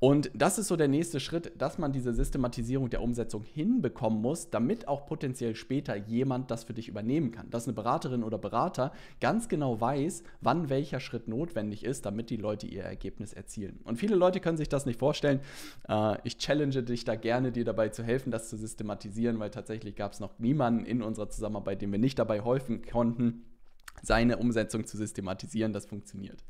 Und 0.00 0.30
das 0.34 0.58
ist 0.58 0.68
so 0.68 0.76
der 0.76 0.88
nächste 0.88 1.18
Schritt, 1.18 1.52
dass 1.56 1.78
man 1.78 1.92
diese 1.92 2.12
Systematisierung 2.12 2.90
der 2.90 3.00
Umsetzung 3.00 3.42
hinbekommen 3.42 4.20
muss, 4.20 4.50
damit 4.50 4.86
auch 4.86 5.06
potenziell 5.06 5.54
später 5.54 5.96
jemand 5.96 6.50
das 6.50 6.64
für 6.64 6.74
dich 6.74 6.88
übernehmen 6.88 7.30
kann. 7.30 7.48
Dass 7.48 7.66
eine 7.66 7.72
Beraterin 7.72 8.22
oder 8.22 8.36
Berater 8.36 8.92
ganz 9.20 9.48
genau 9.48 9.80
weiß, 9.80 10.22
wann 10.42 10.68
welcher 10.68 11.00
Schritt 11.00 11.26
notwendig 11.26 11.84
ist, 11.84 12.04
damit 12.04 12.28
die 12.28 12.36
Leute 12.36 12.66
ihr 12.66 12.82
Ergebnis 12.82 13.32
erzielen. 13.32 13.80
Und 13.84 13.96
viele 13.96 14.14
Leute 14.14 14.40
können 14.40 14.58
sich 14.58 14.68
das 14.68 14.84
nicht 14.84 14.98
vorstellen. 14.98 15.40
Äh, 15.88 16.18
ich 16.24 16.36
challenge 16.36 16.82
dich 16.82 17.04
da 17.04 17.14
gerne, 17.14 17.50
dir 17.50 17.64
dabei 17.64 17.88
zu 17.88 18.02
helfen, 18.02 18.30
das 18.30 18.50
zu 18.50 18.58
systematisieren, 18.58 19.38
weil 19.38 19.50
tatsächlich 19.50 19.96
gab 19.96 20.12
es 20.12 20.20
noch 20.20 20.38
niemanden 20.38 20.84
in 20.84 21.02
unserer 21.02 21.30
Zusammenarbeit, 21.30 21.80
dem 21.80 21.92
wir 21.92 21.98
nicht 21.98 22.18
dabei 22.18 22.44
helfen 22.44 22.82
konnten, 22.82 23.44
seine 24.02 24.36
Umsetzung 24.36 24.86
zu 24.86 24.98
systematisieren. 24.98 25.72
Das 25.72 25.86
funktioniert. 25.86 26.44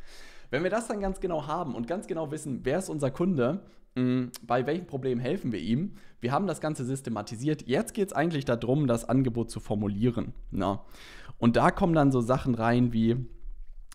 Wenn 0.54 0.62
wir 0.62 0.70
das 0.70 0.86
dann 0.86 1.00
ganz 1.00 1.18
genau 1.18 1.48
haben 1.48 1.74
und 1.74 1.88
ganz 1.88 2.06
genau 2.06 2.30
wissen, 2.30 2.60
wer 2.62 2.78
ist 2.78 2.88
unser 2.88 3.10
Kunde, 3.10 3.58
mm, 3.96 4.26
bei 4.46 4.64
welchen 4.68 4.86
Problemen 4.86 5.20
helfen 5.20 5.50
wir 5.50 5.58
ihm? 5.58 5.96
Wir 6.20 6.30
haben 6.30 6.46
das 6.46 6.60
Ganze 6.60 6.84
systematisiert. 6.84 7.66
Jetzt 7.66 7.92
geht 7.92 8.06
es 8.06 8.12
eigentlich 8.12 8.44
darum, 8.44 8.86
das 8.86 9.08
Angebot 9.08 9.50
zu 9.50 9.58
formulieren. 9.58 10.32
Na? 10.52 10.84
Und 11.38 11.56
da 11.56 11.72
kommen 11.72 11.92
dann 11.92 12.12
so 12.12 12.20
Sachen 12.20 12.54
rein 12.54 12.92
wie, 12.92 13.16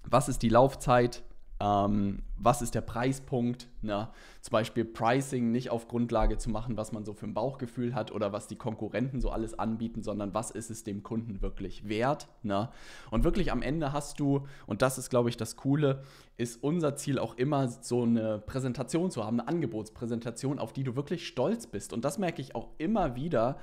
was 0.03 0.27
ist 0.27 0.41
die 0.41 0.49
Laufzeit? 0.49 1.23
Ähm, 1.59 2.23
was 2.37 2.61
ist 2.61 2.73
der 2.73 2.81
Preispunkt? 2.81 3.67
Ne? 3.81 4.07
Zum 4.41 4.51
Beispiel 4.51 4.85
Pricing 4.85 5.51
nicht 5.51 5.71
auf 5.71 5.89
Grundlage 5.89 6.37
zu 6.37 6.49
machen, 6.49 6.77
was 6.77 6.93
man 6.93 7.03
so 7.03 7.13
für 7.13 7.25
ein 7.25 7.33
Bauchgefühl 7.33 7.93
hat 7.93 8.11
oder 8.11 8.31
was 8.31 8.47
die 8.47 8.55
Konkurrenten 8.55 9.19
so 9.19 9.29
alles 9.29 9.59
anbieten, 9.59 10.01
sondern 10.01 10.33
was 10.33 10.51
ist 10.51 10.69
es 10.69 10.83
dem 10.85 11.03
Kunden 11.03 11.41
wirklich 11.41 11.89
wert? 11.89 12.29
Ne? 12.43 12.69
Und 13.11 13.25
wirklich 13.25 13.51
am 13.51 13.61
Ende 13.61 13.91
hast 13.91 14.19
du, 14.21 14.47
und 14.67 14.81
das 14.81 14.97
ist, 14.97 15.09
glaube 15.09 15.29
ich, 15.29 15.35
das 15.35 15.57
Coole, 15.57 16.03
ist 16.37 16.63
unser 16.63 16.95
Ziel 16.95 17.19
auch 17.19 17.35
immer, 17.35 17.67
so 17.67 18.03
eine 18.03 18.39
Präsentation 18.39 19.11
zu 19.11 19.25
haben, 19.25 19.41
eine 19.41 19.49
Angebotspräsentation, 19.49 20.59
auf 20.59 20.71
die 20.71 20.83
du 20.83 20.95
wirklich 20.95 21.27
stolz 21.27 21.67
bist. 21.67 21.91
Und 21.91 22.05
das 22.05 22.17
merke 22.17 22.41
ich 22.41 22.55
auch 22.55 22.69
immer 22.77 23.15
wieder, 23.17 23.57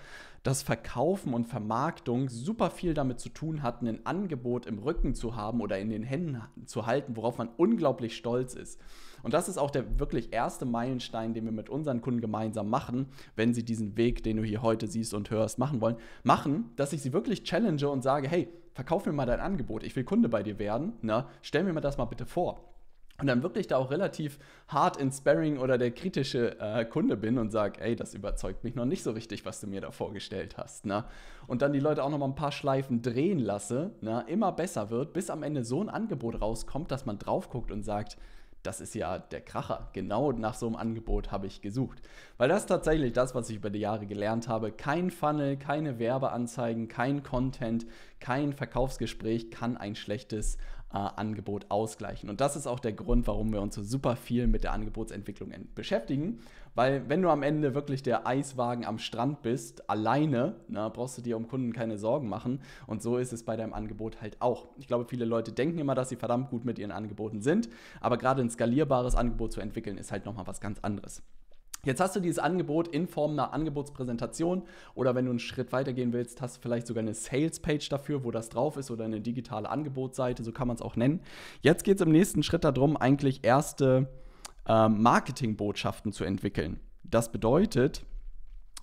dass 0.46 0.62
Verkaufen 0.62 1.34
und 1.34 1.48
Vermarktung 1.48 2.28
super 2.28 2.70
viel 2.70 2.94
damit 2.94 3.18
zu 3.18 3.30
tun 3.30 3.64
hat, 3.64 3.82
ein 3.82 4.06
Angebot 4.06 4.64
im 4.66 4.78
Rücken 4.78 5.16
zu 5.16 5.34
haben 5.34 5.60
oder 5.60 5.76
in 5.80 5.90
den 5.90 6.04
Händen 6.04 6.40
zu 6.66 6.86
halten, 6.86 7.16
worauf 7.16 7.38
man 7.38 7.48
unglaublich 7.56 8.16
stolz 8.16 8.54
ist. 8.54 8.80
Und 9.24 9.34
das 9.34 9.48
ist 9.48 9.58
auch 9.58 9.72
der 9.72 9.98
wirklich 9.98 10.32
erste 10.32 10.64
Meilenstein, 10.64 11.34
den 11.34 11.46
wir 11.46 11.52
mit 11.52 11.68
unseren 11.68 12.00
Kunden 12.00 12.20
gemeinsam 12.20 12.70
machen, 12.70 13.06
wenn 13.34 13.54
sie 13.54 13.64
diesen 13.64 13.96
Weg, 13.96 14.22
den 14.22 14.36
du 14.36 14.44
hier 14.44 14.62
heute 14.62 14.86
siehst 14.86 15.14
und 15.14 15.30
hörst, 15.30 15.58
machen 15.58 15.80
wollen. 15.80 15.96
Machen, 16.22 16.70
dass 16.76 16.92
ich 16.92 17.02
sie 17.02 17.12
wirklich 17.12 17.42
challenge 17.42 17.88
und 17.88 18.02
sage, 18.02 18.28
hey, 18.28 18.48
verkauf 18.72 19.04
mir 19.04 19.12
mal 19.12 19.26
dein 19.26 19.40
Angebot, 19.40 19.82
ich 19.82 19.96
will 19.96 20.04
Kunde 20.04 20.28
bei 20.28 20.44
dir 20.44 20.60
werden, 20.60 20.92
ne? 21.02 21.26
stell 21.42 21.64
mir 21.64 21.72
mal 21.72 21.80
das 21.80 21.98
mal 21.98 22.04
bitte 22.04 22.24
vor 22.24 22.75
und 23.18 23.26
dann 23.26 23.42
wirklich 23.42 23.66
da 23.66 23.78
auch 23.78 23.90
relativ 23.90 24.38
hart 24.68 24.98
in 24.98 25.10
Sparring 25.10 25.58
oder 25.58 25.78
der 25.78 25.90
kritische 25.90 26.58
äh, 26.60 26.84
Kunde 26.84 27.16
bin 27.16 27.38
und 27.38 27.50
sage, 27.50 27.80
ey, 27.80 27.96
das 27.96 28.14
überzeugt 28.14 28.62
mich 28.62 28.74
noch 28.74 28.84
nicht 28.84 29.02
so 29.02 29.12
richtig, 29.12 29.46
was 29.46 29.60
du 29.60 29.66
mir 29.66 29.80
da 29.80 29.90
vorgestellt 29.90 30.58
hast. 30.58 30.84
Ne? 30.84 31.04
Und 31.46 31.62
dann 31.62 31.72
die 31.72 31.80
Leute 31.80 32.04
auch 32.04 32.10
noch 32.10 32.18
mal 32.18 32.26
ein 32.26 32.34
paar 32.34 32.52
Schleifen 32.52 33.00
drehen 33.00 33.38
lasse, 33.38 33.92
ne? 34.00 34.24
immer 34.28 34.52
besser 34.52 34.90
wird, 34.90 35.12
bis 35.12 35.30
am 35.30 35.42
Ende 35.42 35.64
so 35.64 35.82
ein 35.82 35.88
Angebot 35.88 36.40
rauskommt, 36.40 36.90
dass 36.90 37.06
man 37.06 37.18
drauf 37.18 37.48
guckt 37.48 37.70
und 37.70 37.82
sagt, 37.82 38.18
das 38.66 38.80
ist 38.80 38.94
ja 38.94 39.18
der 39.18 39.40
Kracher. 39.40 39.88
Genau 39.92 40.32
nach 40.32 40.54
so 40.54 40.66
einem 40.66 40.76
Angebot 40.76 41.30
habe 41.30 41.46
ich 41.46 41.62
gesucht. 41.62 42.02
Weil 42.36 42.48
das 42.48 42.62
ist 42.62 42.66
tatsächlich 42.66 43.12
das, 43.12 43.34
was 43.34 43.48
ich 43.48 43.56
über 43.56 43.70
die 43.70 43.78
Jahre 43.78 44.06
gelernt 44.06 44.48
habe. 44.48 44.72
Kein 44.72 45.10
Funnel, 45.10 45.56
keine 45.56 45.98
Werbeanzeigen, 45.98 46.88
kein 46.88 47.22
Content, 47.22 47.86
kein 48.18 48.52
Verkaufsgespräch 48.52 49.50
kann 49.50 49.76
ein 49.76 49.94
schlechtes 49.94 50.58
äh, 50.92 50.98
Angebot 50.98 51.66
ausgleichen. 51.68 52.30
Und 52.30 52.40
das 52.40 52.56
ist 52.56 52.66
auch 52.66 52.80
der 52.80 52.92
Grund, 52.92 53.26
warum 53.26 53.52
wir 53.52 53.60
uns 53.60 53.74
so 53.74 53.82
super 53.82 54.16
viel 54.16 54.46
mit 54.46 54.64
der 54.64 54.72
Angebotsentwicklung 54.72 55.52
beschäftigen. 55.74 56.40
Weil 56.74 57.08
wenn 57.08 57.22
du 57.22 57.30
am 57.30 57.42
Ende 57.42 57.74
wirklich 57.74 58.02
der 58.02 58.26
Eiswagen 58.26 58.84
am 58.84 58.98
Strand 58.98 59.42
bist, 59.42 59.88
alleine, 59.88 60.56
na, 60.68 60.88
brauchst 60.88 61.18
du 61.18 61.22
dir 61.22 61.36
um 61.36 61.48
Kunden 61.48 61.72
keine 61.72 61.98
Sorgen 61.98 62.28
machen. 62.28 62.60
Und 62.86 63.02
so 63.02 63.16
ist 63.16 63.32
es 63.32 63.44
bei 63.44 63.56
deinem 63.56 63.72
Angebot 63.72 64.20
halt 64.20 64.40
auch. 64.40 64.68
Ich 64.76 64.86
glaube, 64.86 65.06
viele 65.06 65.24
Leute 65.24 65.52
denken 65.52 65.78
immer, 65.78 65.94
dass 65.94 66.10
sie 66.10 66.16
verdammt 66.16 66.50
gut 66.50 66.64
mit 66.64 66.78
ihren 66.78 66.92
Angeboten 66.92 67.40
sind. 67.40 67.68
Aber 68.00 68.18
gerade 68.18 68.42
ein 68.42 68.50
skalierbares 68.50 69.14
Angebot 69.14 69.52
zu 69.52 69.60
entwickeln, 69.60 69.98
ist 69.98 70.12
halt 70.12 70.24
nochmal 70.24 70.46
was 70.46 70.60
ganz 70.60 70.78
anderes. 70.80 71.22
Jetzt 71.86 72.00
hast 72.00 72.16
du 72.16 72.20
dieses 72.20 72.40
Angebot 72.40 72.88
in 72.88 73.06
Form 73.06 73.32
einer 73.32 73.54
Angebotspräsentation 73.54 74.64
oder 74.96 75.14
wenn 75.14 75.24
du 75.24 75.30
einen 75.30 75.38
Schritt 75.38 75.70
weiter 75.70 75.92
gehen 75.92 76.12
willst, 76.12 76.42
hast 76.42 76.56
du 76.56 76.60
vielleicht 76.60 76.88
sogar 76.88 77.02
eine 77.02 77.14
Sales-Page 77.14 77.88
dafür, 77.88 78.24
wo 78.24 78.32
das 78.32 78.48
drauf 78.48 78.76
ist 78.76 78.90
oder 78.90 79.04
eine 79.04 79.20
digitale 79.20 79.70
Angebotsseite, 79.70 80.42
so 80.42 80.50
kann 80.50 80.66
man 80.66 80.74
es 80.74 80.82
auch 80.82 80.96
nennen. 80.96 81.20
Jetzt 81.60 81.84
geht 81.84 82.00
es 82.00 82.02
im 82.04 82.10
nächsten 82.10 82.42
Schritt 82.42 82.64
darum, 82.64 82.96
eigentlich 82.96 83.44
erste 83.44 84.08
äh, 84.66 84.88
Marketingbotschaften 84.88 86.10
zu 86.10 86.24
entwickeln. 86.24 86.80
Das 87.04 87.30
bedeutet, 87.30 88.04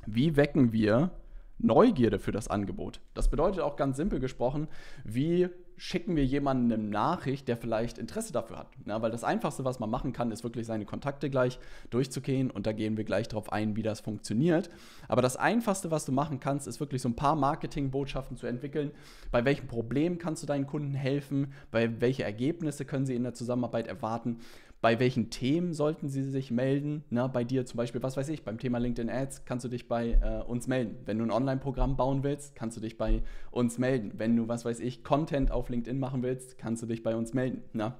wie 0.05 0.37
wecken 0.37 0.71
wir 0.71 1.11
Neugierde 1.59 2.19
für 2.19 2.31
das 2.31 2.47
Angebot? 2.47 3.01
Das 3.15 3.29
bedeutet 3.29 3.59
auch 3.59 3.75
ganz 3.75 3.97
simpel 3.97 4.21
gesprochen, 4.21 4.69
wie 5.03 5.49
schicken 5.77 6.15
wir 6.15 6.25
jemandem 6.25 6.79
eine 6.79 6.89
Nachricht, 6.89 7.47
der 7.47 7.57
vielleicht 7.57 7.97
Interesse 7.97 8.33
dafür 8.33 8.57
hat. 8.57 8.67
Ja, 8.85 9.01
weil 9.01 9.11
das 9.11 9.23
Einfachste, 9.23 9.65
was 9.65 9.79
man 9.79 9.89
machen 9.89 10.13
kann, 10.13 10.31
ist 10.31 10.43
wirklich 10.43 10.67
seine 10.67 10.85
Kontakte 10.85 11.29
gleich 11.29 11.59
durchzugehen 11.89 12.51
und 12.51 12.67
da 12.67 12.71
gehen 12.71 12.97
wir 12.97 13.03
gleich 13.03 13.27
darauf 13.27 13.51
ein, 13.51 13.75
wie 13.75 13.83
das 13.83 13.99
funktioniert. 13.99 14.69
Aber 15.07 15.21
das 15.21 15.37
Einfachste, 15.37 15.91
was 15.91 16.05
du 16.05 16.11
machen 16.11 16.39
kannst, 16.39 16.67
ist 16.67 16.79
wirklich 16.79 17.01
so 17.01 17.09
ein 17.09 17.15
paar 17.15 17.35
Marketingbotschaften 17.35 18.37
zu 18.37 18.47
entwickeln. 18.47 18.91
Bei 19.31 19.45
welchem 19.45 19.67
Problem 19.67 20.17
kannst 20.17 20.43
du 20.43 20.47
deinen 20.47 20.67
Kunden 20.67 20.93
helfen? 20.93 21.53
Bei 21.71 22.01
welche 22.01 22.23
Ergebnisse 22.23 22.85
können 22.85 23.05
sie 23.05 23.15
in 23.15 23.23
der 23.23 23.33
Zusammenarbeit 23.33 23.87
erwarten? 23.87 24.39
Bei 24.83 24.99
welchen 24.99 25.29
Themen 25.29 25.73
sollten 25.73 26.09
sie 26.09 26.23
sich 26.23 26.51
melden. 26.51 27.05
Na, 27.09 27.27
bei 27.27 27.45
dir 27.45 27.65
zum 27.65 27.77
Beispiel, 27.77 28.03
was 28.03 28.17
weiß 28.17 28.27
ich, 28.27 28.43
beim 28.43 28.57
Thema 28.57 28.79
LinkedIn 28.79 29.09
Ads 29.09 29.45
kannst 29.45 29.63
du 29.63 29.69
dich 29.69 29.87
bei 29.87 30.19
äh, 30.21 30.43
uns 30.45 30.67
melden. 30.67 30.97
Wenn 31.05 31.19
du 31.19 31.23
ein 31.23 31.31
Online-Programm 31.31 31.95
bauen 31.95 32.21
willst, 32.23 32.53
kannst 32.53 32.75
du 32.75 32.81
dich 32.81 32.97
bei 32.97 33.21
uns 33.49 33.77
melden. 33.77 34.11
Wenn 34.17 34.35
du, 34.35 34.49
was 34.49 34.65
weiß 34.65 34.81
ich, 34.81 35.05
Content 35.05 35.51
auf 35.51 35.69
LinkedIn 35.69 35.97
machen 35.97 36.21
willst, 36.21 36.57
kannst 36.57 36.83
du 36.83 36.85
dich 36.85 37.01
bei 37.01 37.15
uns 37.15 37.33
melden. 37.33 37.63
Na? 37.71 37.97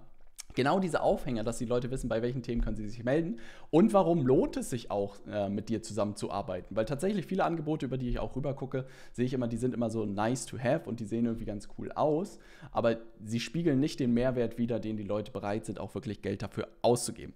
Genau 0.53 0.79
diese 0.79 1.01
Aufhänger, 1.01 1.43
dass 1.43 1.57
die 1.57 1.65
Leute 1.65 1.91
wissen, 1.91 2.09
bei 2.09 2.21
welchen 2.21 2.43
Themen 2.43 2.61
können 2.61 2.75
sie 2.75 2.87
sich 2.87 3.03
melden 3.03 3.39
und 3.69 3.93
warum 3.93 4.25
lohnt 4.25 4.57
es 4.57 4.69
sich 4.69 4.91
auch, 4.91 5.17
äh, 5.27 5.49
mit 5.49 5.69
dir 5.69 5.81
zusammenzuarbeiten. 5.81 6.75
Weil 6.75 6.85
tatsächlich 6.85 7.25
viele 7.25 7.43
Angebote, 7.43 7.85
über 7.85 7.97
die 7.97 8.09
ich 8.09 8.19
auch 8.19 8.35
rüber 8.35 8.53
gucke, 8.53 8.85
sehe 9.11 9.25
ich 9.25 9.33
immer, 9.33 9.47
die 9.47 9.57
sind 9.57 9.73
immer 9.73 9.89
so 9.89 10.05
nice 10.05 10.45
to 10.45 10.57
have 10.57 10.89
und 10.89 10.99
die 10.99 11.05
sehen 11.05 11.25
irgendwie 11.25 11.45
ganz 11.45 11.67
cool 11.77 11.91
aus, 11.91 12.39
aber 12.71 12.97
sie 13.23 13.39
spiegeln 13.39 13.79
nicht 13.79 13.99
den 13.99 14.13
Mehrwert 14.13 14.57
wider, 14.57 14.79
den 14.79 14.97
die 14.97 15.03
Leute 15.03 15.31
bereit 15.31 15.65
sind, 15.65 15.79
auch 15.79 15.93
wirklich 15.95 16.21
Geld 16.21 16.41
dafür 16.41 16.67
auszugeben. 16.81 17.33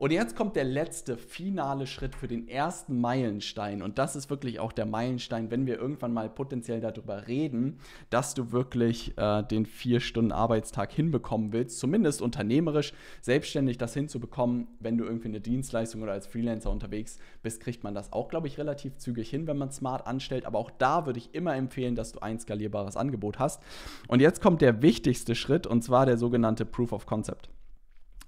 Und 0.00 0.12
jetzt 0.12 0.36
kommt 0.36 0.54
der 0.54 0.62
letzte 0.62 1.16
finale 1.16 1.88
Schritt 1.88 2.14
für 2.14 2.28
den 2.28 2.46
ersten 2.46 3.00
Meilenstein. 3.00 3.82
Und 3.82 3.98
das 3.98 4.14
ist 4.14 4.30
wirklich 4.30 4.60
auch 4.60 4.70
der 4.70 4.86
Meilenstein, 4.86 5.50
wenn 5.50 5.66
wir 5.66 5.76
irgendwann 5.76 6.14
mal 6.14 6.30
potenziell 6.30 6.80
darüber 6.80 7.26
reden, 7.26 7.80
dass 8.08 8.32
du 8.32 8.52
wirklich 8.52 9.18
äh, 9.18 9.42
den 9.42 9.66
vier 9.66 9.98
Stunden 9.98 10.30
Arbeitstag 10.30 10.92
hinbekommen 10.92 11.52
willst, 11.52 11.80
zumindest 11.80 12.22
unternehmerisch, 12.22 12.92
selbstständig 13.22 13.76
das 13.76 13.92
hinzubekommen. 13.92 14.68
Wenn 14.78 14.98
du 14.98 15.04
irgendwie 15.04 15.28
eine 15.28 15.40
Dienstleistung 15.40 16.02
oder 16.02 16.12
als 16.12 16.28
Freelancer 16.28 16.70
unterwegs 16.70 17.18
bist, 17.42 17.58
kriegt 17.58 17.82
man 17.82 17.96
das 17.96 18.12
auch, 18.12 18.28
glaube 18.28 18.46
ich, 18.46 18.56
relativ 18.56 18.98
zügig 18.98 19.28
hin, 19.28 19.48
wenn 19.48 19.58
man 19.58 19.72
smart 19.72 20.06
anstellt. 20.06 20.46
Aber 20.46 20.60
auch 20.60 20.70
da 20.70 21.06
würde 21.06 21.18
ich 21.18 21.34
immer 21.34 21.56
empfehlen, 21.56 21.96
dass 21.96 22.12
du 22.12 22.20
ein 22.20 22.38
skalierbares 22.38 22.96
Angebot 22.96 23.40
hast. 23.40 23.60
Und 24.06 24.20
jetzt 24.20 24.40
kommt 24.40 24.62
der 24.62 24.80
wichtigste 24.80 25.34
Schritt 25.34 25.66
und 25.66 25.82
zwar 25.82 26.06
der 26.06 26.18
sogenannte 26.18 26.64
Proof 26.64 26.92
of 26.92 27.04
Concept. 27.04 27.50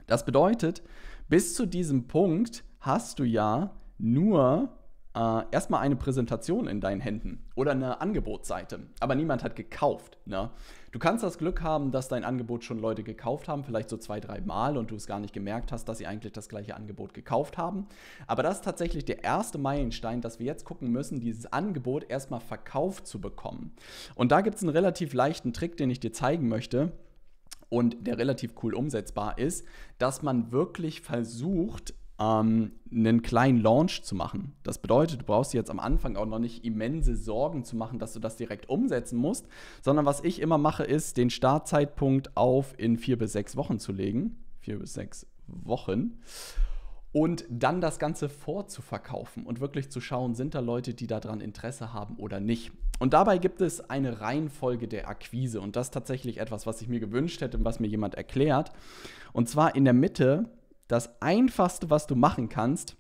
Das 0.08 0.24
bedeutet, 0.24 0.82
bis 1.30 1.54
zu 1.54 1.64
diesem 1.64 2.08
Punkt 2.08 2.64
hast 2.80 3.20
du 3.20 3.24
ja 3.24 3.70
nur 3.98 4.68
äh, 5.14 5.42
erstmal 5.52 5.80
eine 5.80 5.94
Präsentation 5.94 6.66
in 6.66 6.80
deinen 6.80 7.00
Händen 7.00 7.44
oder 7.54 7.70
eine 7.70 8.00
Angebotsseite, 8.00 8.80
aber 8.98 9.14
niemand 9.14 9.44
hat 9.44 9.54
gekauft. 9.54 10.18
Ne? 10.26 10.50
Du 10.90 10.98
kannst 10.98 11.22
das 11.22 11.38
Glück 11.38 11.62
haben, 11.62 11.92
dass 11.92 12.08
dein 12.08 12.24
Angebot 12.24 12.64
schon 12.64 12.80
Leute 12.80 13.04
gekauft 13.04 13.46
haben, 13.46 13.62
vielleicht 13.62 13.90
so 13.90 13.96
zwei, 13.96 14.18
drei 14.18 14.40
Mal 14.40 14.76
und 14.76 14.90
du 14.90 14.96
es 14.96 15.06
gar 15.06 15.20
nicht 15.20 15.32
gemerkt 15.32 15.70
hast, 15.70 15.84
dass 15.84 15.98
sie 15.98 16.06
eigentlich 16.08 16.32
das 16.32 16.48
gleiche 16.48 16.74
Angebot 16.74 17.14
gekauft 17.14 17.58
haben. 17.58 17.86
Aber 18.26 18.42
das 18.42 18.56
ist 18.56 18.64
tatsächlich 18.64 19.04
der 19.04 19.22
erste 19.22 19.58
Meilenstein, 19.58 20.20
dass 20.20 20.40
wir 20.40 20.46
jetzt 20.46 20.64
gucken 20.64 20.90
müssen, 20.90 21.20
dieses 21.20 21.52
Angebot 21.52 22.10
erstmal 22.10 22.40
verkauft 22.40 23.06
zu 23.06 23.20
bekommen. 23.20 23.70
Und 24.16 24.32
da 24.32 24.40
gibt 24.40 24.56
es 24.56 24.62
einen 24.62 24.70
relativ 24.70 25.12
leichten 25.12 25.52
Trick, 25.52 25.76
den 25.76 25.90
ich 25.90 26.00
dir 26.00 26.12
zeigen 26.12 26.48
möchte 26.48 26.90
und 27.70 28.06
der 28.06 28.18
relativ 28.18 28.52
cool 28.62 28.74
umsetzbar 28.74 29.38
ist, 29.38 29.64
dass 29.98 30.22
man 30.22 30.52
wirklich 30.52 31.00
versucht, 31.00 31.94
ähm, 32.20 32.72
einen 32.92 33.22
kleinen 33.22 33.62
Launch 33.62 34.02
zu 34.02 34.14
machen. 34.14 34.52
Das 34.62 34.78
bedeutet, 34.78 35.22
du 35.22 35.24
brauchst 35.24 35.54
dir 35.54 35.58
jetzt 35.58 35.70
am 35.70 35.80
Anfang 35.80 36.16
auch 36.16 36.26
noch 36.26 36.38
nicht 36.38 36.64
immense 36.64 37.16
Sorgen 37.16 37.64
zu 37.64 37.76
machen, 37.76 37.98
dass 37.98 38.12
du 38.12 38.20
das 38.20 38.36
direkt 38.36 38.68
umsetzen 38.68 39.16
musst, 39.16 39.48
sondern 39.80 40.04
was 40.04 40.22
ich 40.22 40.40
immer 40.40 40.58
mache, 40.58 40.84
ist, 40.84 41.16
den 41.16 41.30
Startzeitpunkt 41.30 42.36
auf 42.36 42.74
in 42.76 42.98
vier 42.98 43.16
bis 43.16 43.32
sechs 43.32 43.56
Wochen 43.56 43.78
zu 43.78 43.92
legen. 43.92 44.44
Vier 44.58 44.78
bis 44.78 44.92
sechs 44.92 45.26
Wochen 45.46 46.18
und 47.12 47.44
dann 47.48 47.80
das 47.80 47.98
Ganze 47.98 48.28
vorzuverkaufen 48.28 49.44
und 49.44 49.60
wirklich 49.60 49.90
zu 49.90 50.00
schauen, 50.00 50.34
sind 50.34 50.54
da 50.54 50.60
Leute, 50.60 50.94
die 50.94 51.06
daran 51.06 51.40
Interesse 51.40 51.92
haben 51.92 52.16
oder 52.16 52.38
nicht. 52.38 52.72
Und 53.00 53.14
dabei 53.14 53.38
gibt 53.38 53.60
es 53.60 53.90
eine 53.90 54.20
Reihenfolge 54.20 54.86
der 54.86 55.08
Akquise 55.08 55.60
und 55.60 55.74
das 55.74 55.88
ist 55.88 55.94
tatsächlich 55.94 56.38
etwas, 56.38 56.66
was 56.66 56.82
ich 56.82 56.88
mir 56.88 57.00
gewünscht 57.00 57.40
hätte 57.40 57.58
und 57.58 57.64
was 57.64 57.80
mir 57.80 57.88
jemand 57.88 58.14
erklärt. 58.14 58.72
Und 59.32 59.48
zwar 59.48 59.74
in 59.74 59.84
der 59.84 59.94
Mitte, 59.94 60.50
das 60.86 61.20
Einfachste, 61.20 61.90
was 61.90 62.06
du 62.06 62.14
machen 62.14 62.48
kannst, 62.48 62.96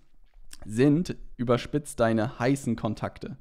sind 0.64 1.16
überspitzt 1.36 2.00
deine 2.00 2.38
heißen 2.38 2.76
Kontakte. 2.76 3.36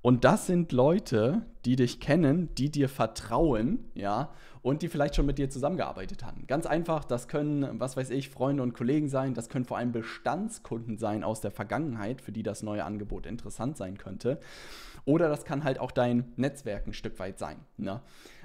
Und 0.00 0.24
das 0.24 0.46
sind 0.46 0.72
Leute, 0.72 1.46
die 1.64 1.76
dich 1.76 2.00
kennen, 2.00 2.52
die 2.56 2.70
dir 2.70 2.88
vertrauen, 2.88 3.84
ja, 3.94 4.30
und 4.62 4.82
die 4.82 4.88
vielleicht 4.88 5.16
schon 5.16 5.26
mit 5.26 5.38
dir 5.38 5.50
zusammengearbeitet 5.50 6.24
haben. 6.24 6.46
Ganz 6.46 6.66
einfach, 6.66 7.04
das 7.04 7.28
können, 7.28 7.80
was 7.80 7.96
weiß 7.96 8.10
ich, 8.10 8.30
Freunde 8.30 8.62
und 8.62 8.74
Kollegen 8.74 9.08
sein, 9.08 9.34
das 9.34 9.48
können 9.48 9.64
vor 9.64 9.76
allem 9.76 9.92
Bestandskunden 9.92 10.98
sein 10.98 11.24
aus 11.24 11.40
der 11.40 11.50
Vergangenheit, 11.50 12.20
für 12.20 12.32
die 12.32 12.44
das 12.44 12.62
neue 12.62 12.84
Angebot 12.84 13.26
interessant 13.26 13.76
sein 13.76 13.98
könnte. 13.98 14.38
Oder 15.04 15.28
das 15.28 15.44
kann 15.44 15.64
halt 15.64 15.80
auch 15.80 15.90
dein 15.90 16.32
Netzwerk 16.36 16.86
ein 16.86 16.92
Stück 16.92 17.18
weit 17.18 17.38
sein. 17.40 17.56
Ne? 17.76 18.00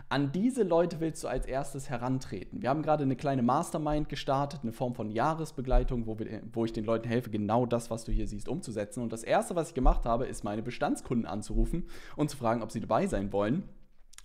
An 0.10 0.32
diese 0.32 0.64
Leute 0.64 1.00
willst 1.00 1.24
du 1.24 1.28
als 1.28 1.46
erstes 1.46 1.90
herantreten. 1.90 2.64
Wir 2.64 2.70
haben 2.70 2.82
gerade 2.82 3.04
eine 3.04 3.16
kleine 3.16 3.44
Mastermind 3.44 4.10
gestartet, 4.10 4.62
eine 4.64 4.72
Form 4.72 4.96
von 4.96 5.12
Jahresbegleitung, 5.12 6.08
wo, 6.08 6.18
wir, 6.18 6.42
wo 6.52 6.66
ich 6.66 6.74
den 6.74 6.86
Leuten 6.86 7.08
helfe, 7.08 7.30
genau 7.30 7.68
das, 7.68 7.92
was 7.92 8.06
du 8.06 8.12
hier 8.12 8.28
siehst, 8.28 8.48
umzusetzen. 8.48 9.04
Und 9.04 9.14
das 9.14 9.24
Erste, 9.24 9.56
was 9.56 9.70
ich 9.70 9.76
gemacht 9.76 10.06
habe, 10.06 10.26
ist 10.26 10.44
meine 10.44 10.64
Bestandskunden 10.64 11.28
anzurufen 11.28 11.86
und 12.16 12.32
zu 12.32 12.38
fragen, 12.38 12.64
ob 12.64 12.72
sie 12.72 12.80
dabei 12.80 13.06
sein 13.06 13.32
wollen 13.32 13.64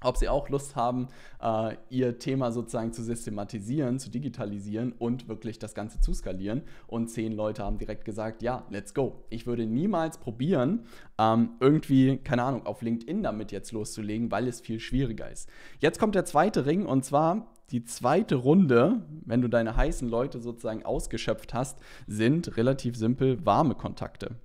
ob 0.04 0.16
sie 0.16 0.28
auch 0.28 0.48
Lust 0.48 0.76
haben, 0.76 1.08
äh, 1.40 1.76
ihr 1.90 2.18
Thema 2.18 2.52
sozusagen 2.52 2.92
zu 2.92 3.02
systematisieren, 3.02 3.98
zu 3.98 4.10
digitalisieren 4.10 4.92
und 4.92 5.28
wirklich 5.28 5.58
das 5.58 5.74
Ganze 5.74 6.00
zu 6.00 6.12
skalieren. 6.12 6.62
Und 6.86 7.08
zehn 7.08 7.32
Leute 7.32 7.64
haben 7.64 7.78
direkt 7.78 8.04
gesagt, 8.04 8.42
ja, 8.42 8.66
let's 8.70 8.94
go. 8.94 9.24
Ich 9.30 9.46
würde 9.46 9.66
niemals 9.66 10.18
probieren, 10.18 10.86
ähm, 11.18 11.50
irgendwie, 11.60 12.18
keine 12.18 12.42
Ahnung, 12.44 12.66
auf 12.66 12.82
LinkedIn 12.82 13.22
damit 13.22 13.52
jetzt 13.52 13.72
loszulegen, 13.72 14.30
weil 14.30 14.48
es 14.48 14.60
viel 14.60 14.80
schwieriger 14.80 15.30
ist. 15.30 15.48
Jetzt 15.80 15.98
kommt 15.98 16.14
der 16.14 16.24
zweite 16.24 16.66
Ring 16.66 16.86
und 16.86 17.04
zwar 17.04 17.52
die 17.70 17.84
zweite 17.84 18.34
Runde, 18.34 19.02
wenn 19.24 19.40
du 19.40 19.48
deine 19.48 19.76
heißen 19.76 20.06
Leute 20.08 20.40
sozusagen 20.40 20.84
ausgeschöpft 20.84 21.54
hast, 21.54 21.78
sind 22.06 22.58
relativ 22.58 22.96
simpel 22.96 23.44
warme 23.46 23.74
Kontakte. 23.74 24.36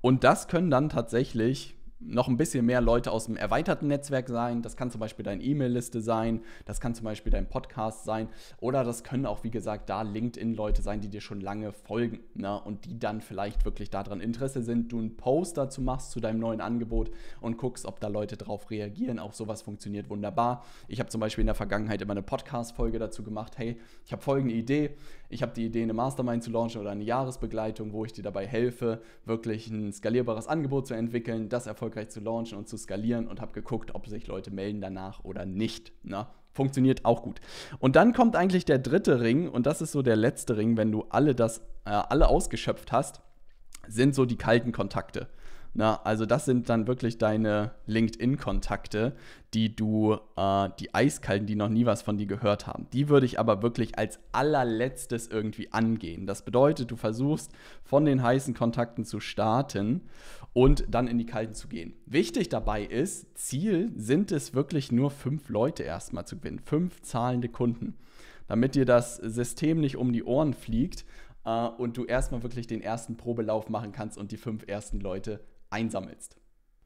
Und 0.00 0.24
das 0.24 0.48
können 0.48 0.70
dann 0.70 0.88
tatsächlich 0.88 1.76
noch 2.00 2.28
ein 2.28 2.36
bisschen 2.36 2.64
mehr 2.64 2.80
Leute 2.80 3.12
aus 3.12 3.26
dem 3.26 3.36
erweiterten 3.36 3.86
Netzwerk 3.86 4.28
sein. 4.28 4.62
Das 4.62 4.76
kann 4.76 4.90
zum 4.90 5.00
Beispiel 5.00 5.22
deine 5.22 5.42
E-Mail-Liste 5.42 6.00
sein, 6.00 6.40
das 6.64 6.80
kann 6.80 6.94
zum 6.94 7.04
Beispiel 7.04 7.30
dein 7.30 7.48
Podcast 7.48 8.04
sein 8.04 8.28
oder 8.58 8.84
das 8.84 9.04
können 9.04 9.26
auch, 9.26 9.44
wie 9.44 9.50
gesagt, 9.50 9.90
da 9.90 10.02
LinkedIn-Leute 10.02 10.82
sein, 10.82 11.00
die 11.00 11.08
dir 11.08 11.20
schon 11.20 11.40
lange 11.40 11.72
folgen 11.72 12.20
ne? 12.34 12.60
und 12.60 12.86
die 12.86 12.98
dann 12.98 13.20
vielleicht 13.20 13.64
wirklich 13.64 13.90
daran 13.90 14.20
Interesse 14.20 14.62
sind, 14.62 14.92
du 14.92 14.98
einen 14.98 15.16
Post 15.16 15.58
dazu 15.58 15.82
machst 15.82 16.10
zu 16.10 16.20
deinem 16.20 16.40
neuen 16.40 16.60
Angebot 16.60 17.10
und 17.40 17.58
guckst, 17.58 17.84
ob 17.84 18.00
da 18.00 18.08
Leute 18.08 18.36
drauf 18.36 18.70
reagieren. 18.70 19.18
Auch 19.18 19.34
sowas 19.34 19.62
funktioniert 19.62 20.08
wunderbar. 20.08 20.64
Ich 20.88 21.00
habe 21.00 21.10
zum 21.10 21.20
Beispiel 21.20 21.42
in 21.42 21.46
der 21.46 21.54
Vergangenheit 21.54 22.00
immer 22.00 22.12
eine 22.12 22.22
Podcast-Folge 22.22 22.98
dazu 22.98 23.22
gemacht, 23.22 23.58
hey, 23.58 23.78
ich 24.06 24.12
habe 24.12 24.22
folgende 24.22 24.54
Idee, 24.54 24.96
ich 25.30 25.42
habe 25.42 25.52
die 25.54 25.64
Idee, 25.64 25.82
eine 25.82 25.92
Mastermind 25.92 26.42
zu 26.42 26.50
launchen 26.50 26.80
oder 26.80 26.90
eine 26.90 27.04
Jahresbegleitung, 27.04 27.92
wo 27.92 28.04
ich 28.04 28.12
dir 28.12 28.22
dabei 28.22 28.46
helfe, 28.46 29.00
wirklich 29.24 29.68
ein 29.68 29.92
skalierbares 29.92 30.48
Angebot 30.48 30.88
zu 30.88 30.94
entwickeln, 30.94 31.48
das 31.48 31.66
erfolgreich 31.66 32.10
zu 32.10 32.20
launchen 32.20 32.58
und 32.58 32.68
zu 32.68 32.76
skalieren 32.76 33.28
und 33.28 33.40
habe 33.40 33.52
geguckt, 33.52 33.94
ob 33.94 34.08
sich 34.08 34.26
Leute 34.26 34.50
melden 34.50 34.80
danach 34.80 35.24
oder 35.24 35.46
nicht. 35.46 35.92
Na, 36.02 36.34
funktioniert 36.52 37.04
auch 37.04 37.22
gut. 37.22 37.40
Und 37.78 37.96
dann 37.96 38.12
kommt 38.12 38.34
eigentlich 38.34 38.64
der 38.64 38.78
dritte 38.78 39.20
Ring 39.20 39.48
und 39.48 39.66
das 39.66 39.80
ist 39.80 39.92
so 39.92 40.02
der 40.02 40.16
letzte 40.16 40.56
Ring, 40.56 40.76
wenn 40.76 40.90
du 40.90 41.06
alle 41.10 41.34
das 41.34 41.60
äh, 41.84 41.90
alle 41.90 42.28
ausgeschöpft 42.28 42.92
hast, 42.92 43.22
sind 43.88 44.14
so 44.14 44.26
die 44.26 44.36
kalten 44.36 44.72
Kontakte. 44.72 45.28
Na, 45.72 46.02
also 46.02 46.26
das 46.26 46.46
sind 46.46 46.68
dann 46.68 46.88
wirklich 46.88 47.18
deine 47.18 47.70
LinkedIn-Kontakte, 47.86 49.14
die 49.54 49.74
du, 49.74 50.18
äh, 50.36 50.68
die 50.80 50.92
Eiskalten, 50.94 51.46
die 51.46 51.54
noch 51.54 51.68
nie 51.68 51.86
was 51.86 52.02
von 52.02 52.16
dir 52.18 52.26
gehört 52.26 52.66
haben. 52.66 52.88
Die 52.92 53.08
würde 53.08 53.26
ich 53.26 53.38
aber 53.38 53.62
wirklich 53.62 53.96
als 53.96 54.18
allerletztes 54.32 55.28
irgendwie 55.28 55.72
angehen. 55.72 56.26
Das 56.26 56.44
bedeutet, 56.44 56.90
du 56.90 56.96
versuchst 56.96 57.52
von 57.84 58.04
den 58.04 58.20
heißen 58.20 58.52
Kontakten 58.54 59.04
zu 59.04 59.20
starten 59.20 60.02
und 60.52 60.84
dann 60.88 61.06
in 61.06 61.18
die 61.18 61.26
kalten 61.26 61.54
zu 61.54 61.68
gehen. 61.68 61.94
Wichtig 62.04 62.48
dabei 62.48 62.82
ist, 62.82 63.38
Ziel 63.38 63.92
sind 63.94 64.32
es 64.32 64.54
wirklich 64.54 64.90
nur 64.90 65.12
fünf 65.12 65.48
Leute 65.50 65.84
erstmal 65.84 66.26
zu 66.26 66.38
gewinnen, 66.38 66.58
fünf 66.58 67.00
zahlende 67.02 67.48
Kunden, 67.48 67.94
damit 68.48 68.74
dir 68.74 68.84
das 68.84 69.16
System 69.16 69.78
nicht 69.78 69.96
um 69.96 70.12
die 70.12 70.24
Ohren 70.24 70.52
fliegt 70.52 71.04
äh, 71.44 71.68
und 71.68 71.96
du 71.96 72.06
erstmal 72.06 72.42
wirklich 72.42 72.66
den 72.66 72.82
ersten 72.82 73.16
Probelauf 73.16 73.68
machen 73.68 73.92
kannst 73.92 74.18
und 74.18 74.32
die 74.32 74.36
fünf 74.36 74.64
ersten 74.66 74.98
Leute 74.98 75.40
einsammelst. 75.70 76.36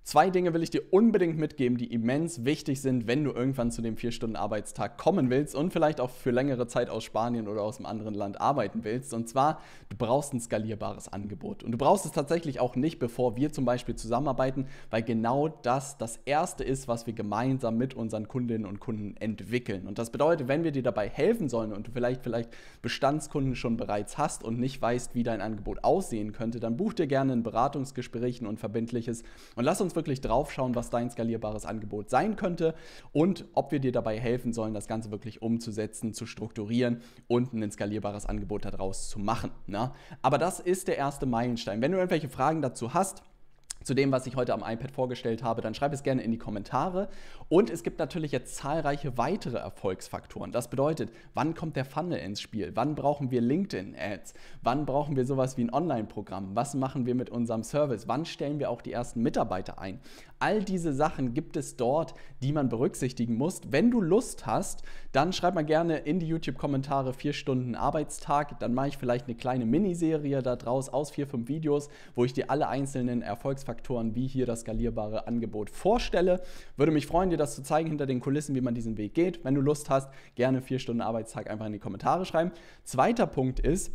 Zwei 0.07 0.29
Dinge 0.29 0.53
will 0.53 0.63
ich 0.63 0.69
dir 0.69 0.83
unbedingt 0.91 1.39
mitgeben, 1.39 1.79
die 1.79 1.91
immens 1.91 2.45
wichtig 2.45 2.83
sind, 2.83 3.07
wenn 3.07 3.25
du 3.25 3.31
irgendwann 3.33 3.71
zu 3.71 3.81
dem 3.81 3.97
4-Stunden-Arbeitstag 3.97 4.99
kommen 4.99 5.31
willst 5.31 5.55
und 5.55 5.73
vielleicht 5.73 5.99
auch 5.99 6.11
für 6.11 6.31
längere 6.31 6.67
Zeit 6.67 6.91
aus 6.91 7.05
Spanien 7.05 7.49
oder 7.49 7.63
aus 7.63 7.79
einem 7.79 7.87
anderen 7.87 8.13
Land 8.13 8.39
arbeiten 8.39 8.85
willst. 8.85 9.15
Und 9.15 9.31
zwar, 9.31 9.63
du 9.89 9.97
brauchst 9.97 10.35
ein 10.35 10.41
skalierbares 10.41 11.09
Angebot. 11.09 11.63
Und 11.63 11.73
du 11.73 11.79
brauchst 11.79 12.05
es 12.05 12.13
tatsächlich 12.13 12.61
auch 12.61 12.77
nicht, 12.77 12.99
bevor 12.99 13.35
wir 13.37 13.51
zum 13.51 13.65
Beispiel 13.65 13.95
zusammenarbeiten, 13.95 14.67
weil 14.91 15.03
genau 15.03 15.49
das 15.49 15.97
das 15.97 16.19
Erste 16.27 16.65
ist, 16.65 16.87
was 16.87 17.07
wir 17.07 17.15
gemeinsam 17.15 17.79
mit 17.79 17.95
unseren 17.95 18.29
Kundinnen 18.29 18.67
und 18.67 18.81
Kunden 18.81 19.17
entwickeln. 19.17 19.87
Und 19.87 19.99
das 19.99 20.11
bedeutet, 20.11 20.49
wenn 20.49 20.65
wir 20.65 20.73
dir 20.73 20.83
dabei 20.83 21.09
helfen 21.09 21.49
sollen 21.49 21.73
und 21.73 21.87
du 21.87 21.93
vielleicht, 21.93 22.23
vielleicht 22.23 22.51
Bestandskunden 22.83 23.57
schon 23.57 23.79
bereits 23.79 24.19
hast 24.19 24.45
und 24.45 24.61
nicht 24.61 24.83
weißt, 24.83 25.15
wie 25.15 25.23
dein 25.23 25.41
Angebot 25.41 25.83
aussehen 25.83 26.33
könnte, 26.33 26.61
dann 26.61 26.77
buch 26.77 26.93
dir 26.93 27.07
gerne 27.07 27.33
ein 27.33 27.43
Beratungsgespräch, 27.43 28.43
ein 28.43 28.47
unverbindliches 28.47 29.23
und 29.57 29.65
lass 29.65 29.81
uns 29.81 29.94
wirklich 29.97 30.21
draufschauen, 30.21 30.75
was 30.75 30.91
dein 30.91 31.11
skalierbares 31.11 31.67
Angebot 31.67 32.11
sein 32.11 32.37
könnte 32.37 32.75
und 33.13 33.45
ob 33.55 33.73
wir 33.73 33.81
dir 33.81 33.93
dabei 33.93 34.19
helfen 34.19 34.53
sollen, 34.53 34.75
das 34.75 34.87
Ganze 34.87 35.11
wirklich 35.11 35.43
umzusetzen, 35.43 36.15
zu 36.15 36.27
strukturieren 36.27 37.03
und 37.27 37.53
ein 37.53 37.71
skalierbares 37.71 38.27
Angebot 38.27 38.65
daraus 38.65 39.09
zu 39.09 39.19
machen. 39.19 39.51
Ne? 39.67 39.93
Aber 40.23 40.39
das 40.39 40.61
ist 40.61 40.89
der 40.89 40.97
erste 40.97 41.27
Meilenstein. 41.27 41.81
Wenn 41.81 41.93
du 41.93 41.99
irgendwelche 41.99 42.29
Fragen 42.29 42.63
dazu 42.63 42.95
hast, 42.95 43.23
zu 43.85 43.95
dem, 43.95 44.11
was 44.11 44.27
ich 44.27 44.35
heute 44.35 44.55
am 44.55 44.65
iPad 44.67 44.91
vorgestellt 44.91 45.43
habe, 45.43 45.61
dann 45.61 45.75
schreib 45.75 45.93
es 45.93 46.03
gerne 46.03 46.23
in 46.23 46.33
die 46.33 46.39
Kommentare. 46.39 47.09
Und 47.49 47.71
es 47.71 47.83
gibt 47.83 47.99
natürlich 47.99 48.33
jetzt 48.33 48.57
zahlreiche 48.57 49.17
weitere 49.19 49.59
Erfolgsfaktoren. 49.59 50.51
Das 50.51 50.69
bedeutet, 50.69 51.13
wann 51.35 51.55
kommt 51.55 51.77
der 51.77 51.85
Funnel 51.85 52.19
ins 52.19 52.41
Spiel? 52.41 52.73
Wann 52.75 52.95
brauchen 52.95 53.31
wir 53.31 53.43
LinkedIn-Ads? 53.43 54.35
Wann 54.63 54.87
brauchen 54.87 55.17
wir 55.17 55.27
sowas 55.27 55.57
wie 55.59 55.65
ein 55.65 55.73
Online-Programm? 55.73 56.57
Was 56.57 56.75
machen 56.75 57.05
wir 57.07 57.15
mit 57.15 57.29
unserem 57.29 57.63
Service? 57.63 58.09
Wann 58.09 58.25
stellen 58.25 58.59
wir 58.59 58.71
auch 58.71 58.81
die 58.81 58.93
ersten 58.93 59.23
Mitarbeiter 59.23 59.79
ein? 59.79 60.01
All 60.39 60.63
diese 60.63 60.93
Sachen 60.93 61.33
gibt 61.33 61.57
es 61.57 61.77
dort, 61.77 62.15
die 62.43 62.53
man 62.53 62.69
berücksichtigen 62.69 63.37
muss. 63.37 63.61
Wenn 63.71 63.91
du 63.91 64.01
Lust 64.01 64.47
hast, 64.47 64.83
dann 65.13 65.33
schreib 65.33 65.55
mal 65.55 65.65
gerne 65.65 65.99
in 65.99 66.19
die 66.19 66.27
YouTube-Kommentare 66.27 67.13
vier 67.13 67.33
Stunden 67.33 67.75
Arbeitstag. 67.75 68.59
Dann 68.61 68.75
mache 68.75 68.89
ich 68.89 68.99
vielleicht 68.99 69.27
eine 69.27 69.37
kleine 69.37 69.65
Miniserie 69.65 70.43
daraus 70.43 70.89
aus 70.89 71.11
vier, 71.11 71.27
fünf 71.27 71.49
Videos, 71.49 71.89
wo 72.15 72.25
ich 72.25 72.33
dir 72.33 72.51
alle 72.51 72.69
einzelnen 72.69 73.23
Erfolgsfaktoren 73.23 73.74
Faktoren 73.75 74.15
wie 74.15 74.29
hier 74.29 74.47
das 74.47 74.61
skalierbare 74.61 75.27
Angebot 75.27 75.69
vorstelle. 75.69 76.41
Würde 76.77 76.93
mich 76.93 77.09
freuen, 77.09 77.31
dir 77.31 77.37
das 77.37 77.57
zu 77.57 77.63
zeigen 77.65 77.89
hinter 77.89 78.07
den 78.07 78.21
Kulissen, 78.21 78.55
wie 78.55 78.61
man 78.61 78.75
diesen 78.75 78.97
Weg 78.97 79.15
geht. 79.15 79.45
Wenn 79.45 79.57
du 79.57 79.61
Lust 79.61 79.91
hast, 79.91 80.11
gerne 80.37 80.63
vier 80.63 80.79
Stunden 80.79 81.01
Arbeitstag 81.01 81.51
einfach 81.51 81.67
in 81.67 81.73
die 81.73 81.81
Kommentare 81.81 82.25
schreiben. 82.25 82.53
Zweiter 82.85 83.27
Punkt 83.27 83.59
ist, 83.59 83.91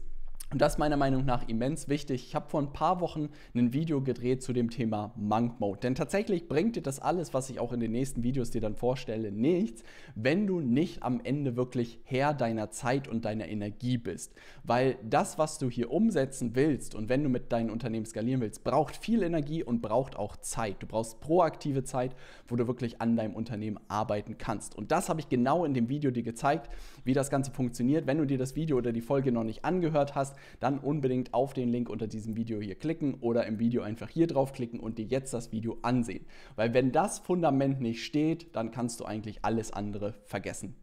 und 0.52 0.62
das 0.62 0.74
ist 0.74 0.80
meiner 0.80 0.98
Meinung 0.98 1.26
nach 1.26 1.48
immens 1.48 1.90
wichtig. 1.90 2.26
Ich 2.28 2.34
habe 2.34 2.50
vor 2.50 2.60
ein 2.60 2.74
paar 2.74 3.02
Wochen 3.02 3.30
ein 3.54 3.72
Video 3.72 4.02
gedreht 4.02 4.42
zu 4.42 4.52
dem 4.52 4.72
Thema 4.72 5.14
Monk 5.16 5.60
Mode. 5.60 5.82
Denn 5.82 5.94
tatsächlich 5.94 6.48
bringt 6.48 6.76
dir 6.76 6.82
das 6.82 7.00
alles, 7.00 7.36
was 7.36 7.52
ich 7.52 7.60
auch 7.60 7.72
in 7.72 7.80
den 7.80 7.92
nächsten 7.92 8.24
Videos 8.24 8.50
dir 8.50 8.60
dann 8.60 8.74
vorstelle, 8.74 9.32
nichts, 9.32 9.84
wenn 10.16 10.48
du 10.48 10.60
nicht 10.60 11.04
am 11.04 11.22
Ende 11.24 11.56
wirklich 11.56 12.00
Herr 12.04 12.34
deiner 12.34 12.72
Zeit 12.72 13.08
und 13.08 13.26
deiner 13.26 13.48
Energie 13.48 14.00
bist. 14.00 14.34
Weil 14.64 14.98
das, 15.08 15.38
was 15.38 15.60
du 15.60 15.70
hier 15.70 15.92
umsetzen 15.92 16.56
willst 16.56 16.96
und 16.96 17.10
wenn 17.10 17.22
du 17.22 17.30
mit 17.30 17.52
deinem 17.52 17.70
Unternehmen 17.70 18.08
skalieren 18.08 18.42
willst, 18.42 18.64
braucht 18.64 18.98
viel 18.98 19.22
Energie 19.22 19.64
und 19.64 19.84
braucht 19.84 20.16
auch 20.16 20.36
Zeit. 20.38 20.78
Du 20.80 20.88
brauchst 20.88 21.20
proaktive 21.22 21.84
Zeit, 21.84 22.16
wo 22.48 22.56
du 22.56 22.66
wirklich 22.66 23.02
an 23.02 23.16
deinem 23.16 23.36
Unternehmen 23.36 23.80
arbeiten 23.88 24.40
kannst. 24.40 24.76
Und 24.76 24.92
das 24.92 25.10
habe 25.10 25.20
ich 25.20 25.30
genau 25.30 25.64
in 25.64 25.76
dem 25.76 25.90
Video 25.90 26.10
dir 26.10 26.24
gezeigt, 26.24 26.72
wie 27.04 27.14
das 27.14 27.30
Ganze 27.30 27.52
funktioniert. 27.52 28.08
Wenn 28.08 28.18
du 28.18 28.26
dir 28.26 28.40
das 28.40 28.56
Video 28.56 28.78
oder 28.78 28.92
die 28.92 29.02
Folge 29.02 29.32
noch 29.32 29.44
nicht 29.44 29.64
angehört 29.64 30.16
hast, 30.16 30.39
dann 30.60 30.80
unbedingt 30.80 31.34
auf 31.34 31.54
den 31.54 31.70
Link 31.70 31.90
unter 31.90 32.08
diesem 32.08 32.36
Video 32.36 32.60
hier 32.60 32.76
klicken 32.76 33.16
oder 33.22 33.46
im 33.46 33.60
Video 33.60 33.82
einfach 33.82 34.10
hier 34.10 34.28
draufklicken 34.28 34.80
und 34.80 34.98
dir 34.98 35.06
jetzt 35.06 35.34
das 35.34 35.52
Video 35.52 35.78
ansehen. 35.82 36.26
Weil 36.56 36.74
wenn 36.74 36.92
das 36.92 37.20
Fundament 37.20 37.82
nicht 37.82 38.04
steht, 38.04 38.56
dann 38.56 38.72
kannst 38.72 39.00
du 39.00 39.06
eigentlich 39.06 39.40
alles 39.44 39.72
andere 39.72 40.16
vergessen. 40.26 40.76